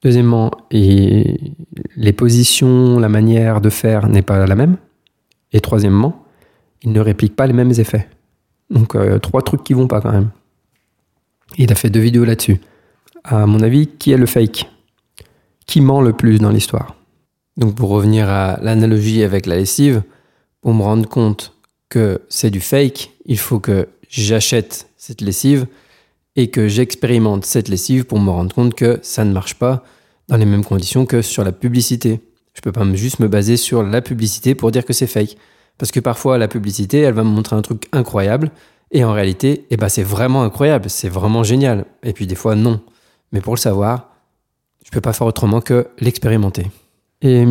[0.03, 4.77] Deuxièmement, les positions, la manière de faire n'est pas la même.
[5.53, 6.25] Et troisièmement,
[6.83, 8.09] il ne réplique pas les mêmes effets.
[8.73, 10.31] Donc euh, trois trucs qui vont pas quand même.
[11.59, 12.61] Il a fait deux vidéos là-dessus.
[13.23, 14.69] À mon avis, qui est le fake?
[15.67, 16.97] Qui ment le plus dans l'histoire?
[17.57, 20.03] Donc pour revenir à l'analogie avec la lessive,
[20.63, 21.55] pour me rendre compte
[21.89, 25.67] que c'est du fake, il faut que j'achète cette lessive
[26.37, 29.85] et que j'expérimente cette lessive pour me rendre compte que ça ne marche pas
[30.29, 32.21] dans les mêmes conditions que sur la publicité.
[32.55, 35.37] Je peux pas juste me baser sur la publicité pour dire que c'est fake.
[35.79, 38.51] Parce que parfois, la publicité, elle va me montrer un truc incroyable,
[38.93, 41.87] et en réalité, eh ben, c'est vraiment incroyable, c'est vraiment génial.
[42.03, 42.81] Et puis des fois, non.
[43.33, 44.11] Mais pour le savoir,
[44.85, 46.67] je peux pas faire autrement que l'expérimenter.
[47.23, 47.47] Et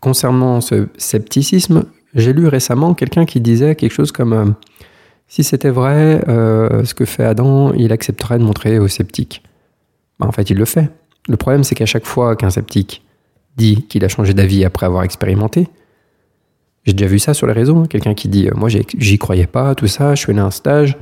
[0.00, 4.46] concernant ce scepticisme, j'ai lu récemment quelqu'un qui disait quelque chose comme euh,
[5.28, 9.42] si c'était vrai, euh, ce que fait Adam, il accepterait de montrer aux sceptiques.
[10.18, 10.90] Ben, en fait, il le fait.
[11.28, 13.02] Le problème, c'est qu'à chaque fois qu'un sceptique
[13.56, 15.68] dit qu'il a changé d'avis après avoir expérimenté,
[16.84, 17.86] j'ai déjà vu ça sur les réseaux, hein.
[17.88, 20.50] quelqu'un qui dit euh, Moi, j'y croyais pas, tout ça, je suis allé à un
[20.50, 20.96] stage,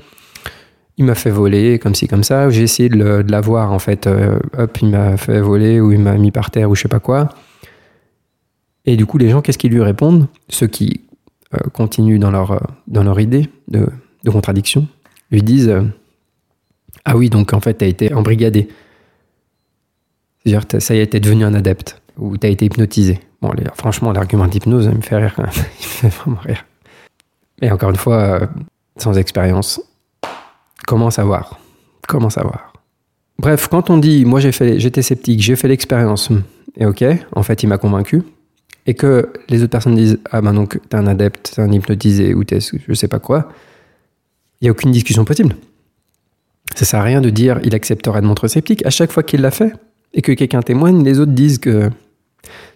[0.99, 4.39] il m'a fait voler, comme ci, comme ça, j'ai essayé de l'avoir, en fait, euh,
[4.59, 7.01] hop, il m'a fait voler, ou il m'a mis par terre, ou je sais pas
[7.01, 7.31] quoi.
[8.85, 10.27] Et du coup, les gens, qu'est-ce qu'ils lui répondent?
[10.49, 11.03] Ceux qui
[11.55, 13.89] euh, continuent dans leur, dans leur idée de,
[14.31, 14.87] contradiction,
[15.31, 15.75] lui disent
[17.07, 18.69] Ah oui, donc en fait, tu as été embrigadé.
[20.45, 23.21] C'est-à-dire, ça y est, t'es devenu un adepte, ou t'as été hypnotisé.
[23.43, 25.53] Bon, franchement, l'argument d'hypnose, il me fait rire quand même.
[25.55, 26.65] il me fait vraiment rire.
[27.61, 28.47] Mais encore une fois, euh,
[28.97, 29.81] sans expérience,
[30.87, 31.59] comment savoir?
[32.07, 32.73] Comment savoir?
[33.39, 36.31] Bref, quand on dit, moi j'ai fait, j'étais sceptique, j'ai fait l'expérience,
[36.77, 38.23] et ok, en fait il m'a convaincu,
[38.87, 42.35] et que les autres personnes disent, ah ben donc t'es un adepte, t'es un hypnotisé,
[42.35, 43.49] ou t'es je sais pas quoi,
[44.61, 45.57] il n'y a aucune discussion possible.
[46.75, 48.85] Ça sert à rien de dire, il accepterait de montrer sceptique.
[48.85, 49.73] À chaque fois qu'il l'a fait,
[50.13, 51.91] et que quelqu'un témoigne, les autres disent que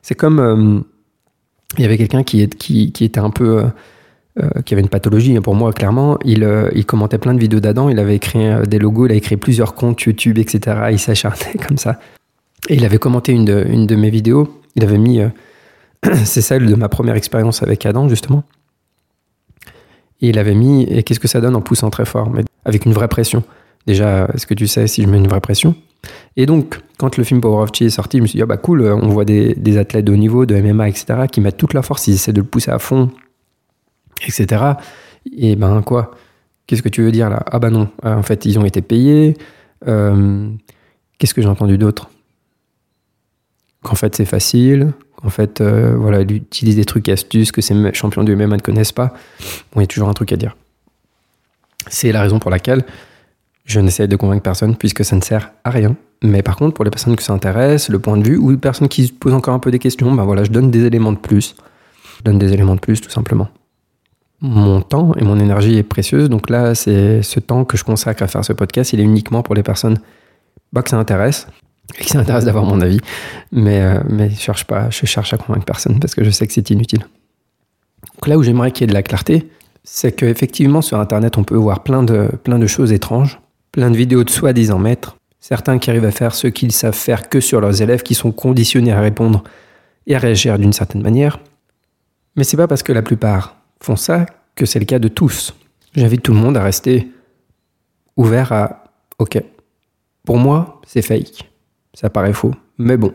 [0.03, 0.81] c'est comme euh,
[1.79, 3.65] il y avait quelqu'un qui, était un peu euh,
[4.43, 6.19] euh, qui avait une pathologie hein, pour moi clairement.
[6.25, 7.89] Il, il commentait plein de vidéos d'Adam.
[7.89, 10.89] Il avait écrit des logos, il a écrit plusieurs comptes YouTube, etc.
[10.93, 11.99] Il s'acharnait comme ça.
[12.69, 14.61] Et il avait commenté une de, une de mes vidéos.
[14.77, 15.21] Il avait mis
[16.25, 18.45] c'est celle de ma première expérience avec Adam justement.
[20.21, 22.87] Et il avait mis et qu'est-ce que ça donne en poussant très fort, mais avec
[22.87, 23.43] une vraie pression.
[23.87, 25.75] Déjà, est-ce que tu sais si je mets une vraie pression
[26.37, 28.47] et donc, quand le film Power of Chi est sorti, je me suis dit, ah
[28.47, 31.75] bah cool, on voit des, athlètes de haut niveau, de MMA, etc., qui mettent toute
[31.75, 33.11] leur force, ils essaient de le pousser à fond,
[34.27, 34.63] etc.
[35.37, 36.13] Et ben quoi?
[36.67, 37.45] Qu'est-ce que tu veux dire là?
[37.51, 39.37] Ah bah non, euh, en fait, ils ont été payés.
[39.87, 40.49] Euh,
[41.19, 42.11] qu'est-ce que j'ai entendu d'autre?
[43.83, 44.93] Qu'en fait, c'est facile.
[45.17, 48.57] Qu'en fait, euh, voilà, ils utilisent des trucs et astuces que ces champions du MMA
[48.57, 49.15] ne connaissent pas.
[49.73, 50.57] Bon, il y a toujours un truc à dire.
[51.89, 52.83] C'est la raison pour laquelle
[53.65, 55.97] je n'essaie de convaincre personne puisque ça ne sert à rien.
[56.23, 58.89] Mais par contre, pour les personnes qui s'intéressent, le point de vue, ou les personnes
[58.89, 61.19] qui se posent encore un peu des questions, ben voilà, je donne des éléments de
[61.19, 61.55] plus.
[62.19, 63.49] Je donne des éléments de plus, tout simplement.
[64.41, 68.23] Mon temps et mon énergie est précieuse, donc là, c'est ce temps que je consacre
[68.23, 69.99] à faire ce podcast, il est uniquement pour les personnes
[70.73, 71.47] bah, que ça intéresse,
[71.99, 73.01] et qui s'intéressent d'avoir mon avis.
[73.53, 76.47] Mais, euh, mais je cherche pas, je cherche à convaincre personne parce que je sais
[76.47, 77.07] que c'est inutile.
[78.15, 79.49] Donc là où j'aimerais qu'il y ait de la clarté,
[79.83, 83.41] c'est qu'effectivement sur Internet, on peut voir plein de, plein de choses étranges
[83.75, 87.29] plein de vidéos de soi-disant maîtres, certains qui arrivent à faire ce qu'ils savent faire
[87.29, 89.43] que sur leurs élèves qui sont conditionnés à répondre
[90.07, 91.41] et à réagir d'une certaine manière.
[92.37, 95.57] Mais c'est pas parce que la plupart font ça que c'est le cas de tous.
[95.97, 97.11] J'invite tout le monde à rester
[98.17, 98.85] ouvert à
[99.19, 99.43] OK.
[100.25, 101.51] Pour moi, c'est fake.
[101.95, 103.13] Ça paraît faux, mais bon.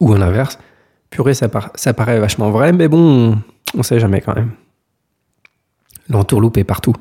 [0.00, 0.58] Ou en inverse,
[1.08, 3.38] purée, ça, ça paraît vachement vrai, mais bon,
[3.76, 4.50] on sait jamais quand même.
[6.08, 6.94] L'entourloupe est partout.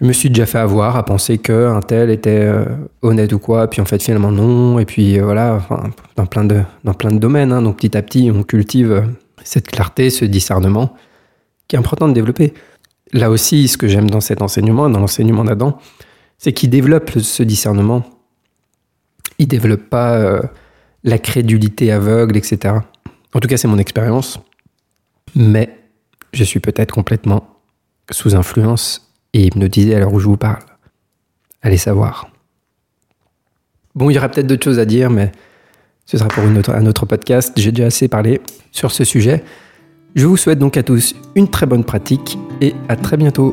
[0.00, 2.64] Je me suis déjà fait avoir à penser qu'un tel était euh,
[3.02, 6.44] honnête ou quoi, puis en fait finalement non, et puis euh, voilà, enfin, dans, plein
[6.44, 7.52] de, dans plein de domaines.
[7.52, 7.62] Hein.
[7.62, 9.02] donc petit à petit, on cultive euh,
[9.42, 10.94] cette clarté, ce discernement,
[11.66, 12.54] qui est important de développer.
[13.12, 15.78] Là aussi, ce que j'aime dans cet enseignement, dans l'enseignement d'Adam,
[16.36, 18.04] c'est qu'il développe ce discernement.
[19.38, 20.40] Il développe pas
[21.04, 22.74] la crédulité aveugle, etc.
[23.32, 24.38] En tout cas, c'est mon expérience.
[25.34, 25.78] Mais
[26.32, 27.48] je suis peut-être complètement
[28.10, 29.07] sous influence
[29.38, 30.62] et hypnotisé à l'heure où je vous parle?
[31.62, 32.28] Allez savoir.
[33.94, 35.32] Bon, il y aura peut-être d'autres choses à dire, mais
[36.06, 37.52] ce sera pour un autre podcast.
[37.56, 39.42] J'ai déjà assez parlé sur ce sujet.
[40.14, 43.52] Je vous souhaite donc à tous une très bonne pratique et à très bientôt.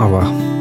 [0.00, 0.53] Au revoir.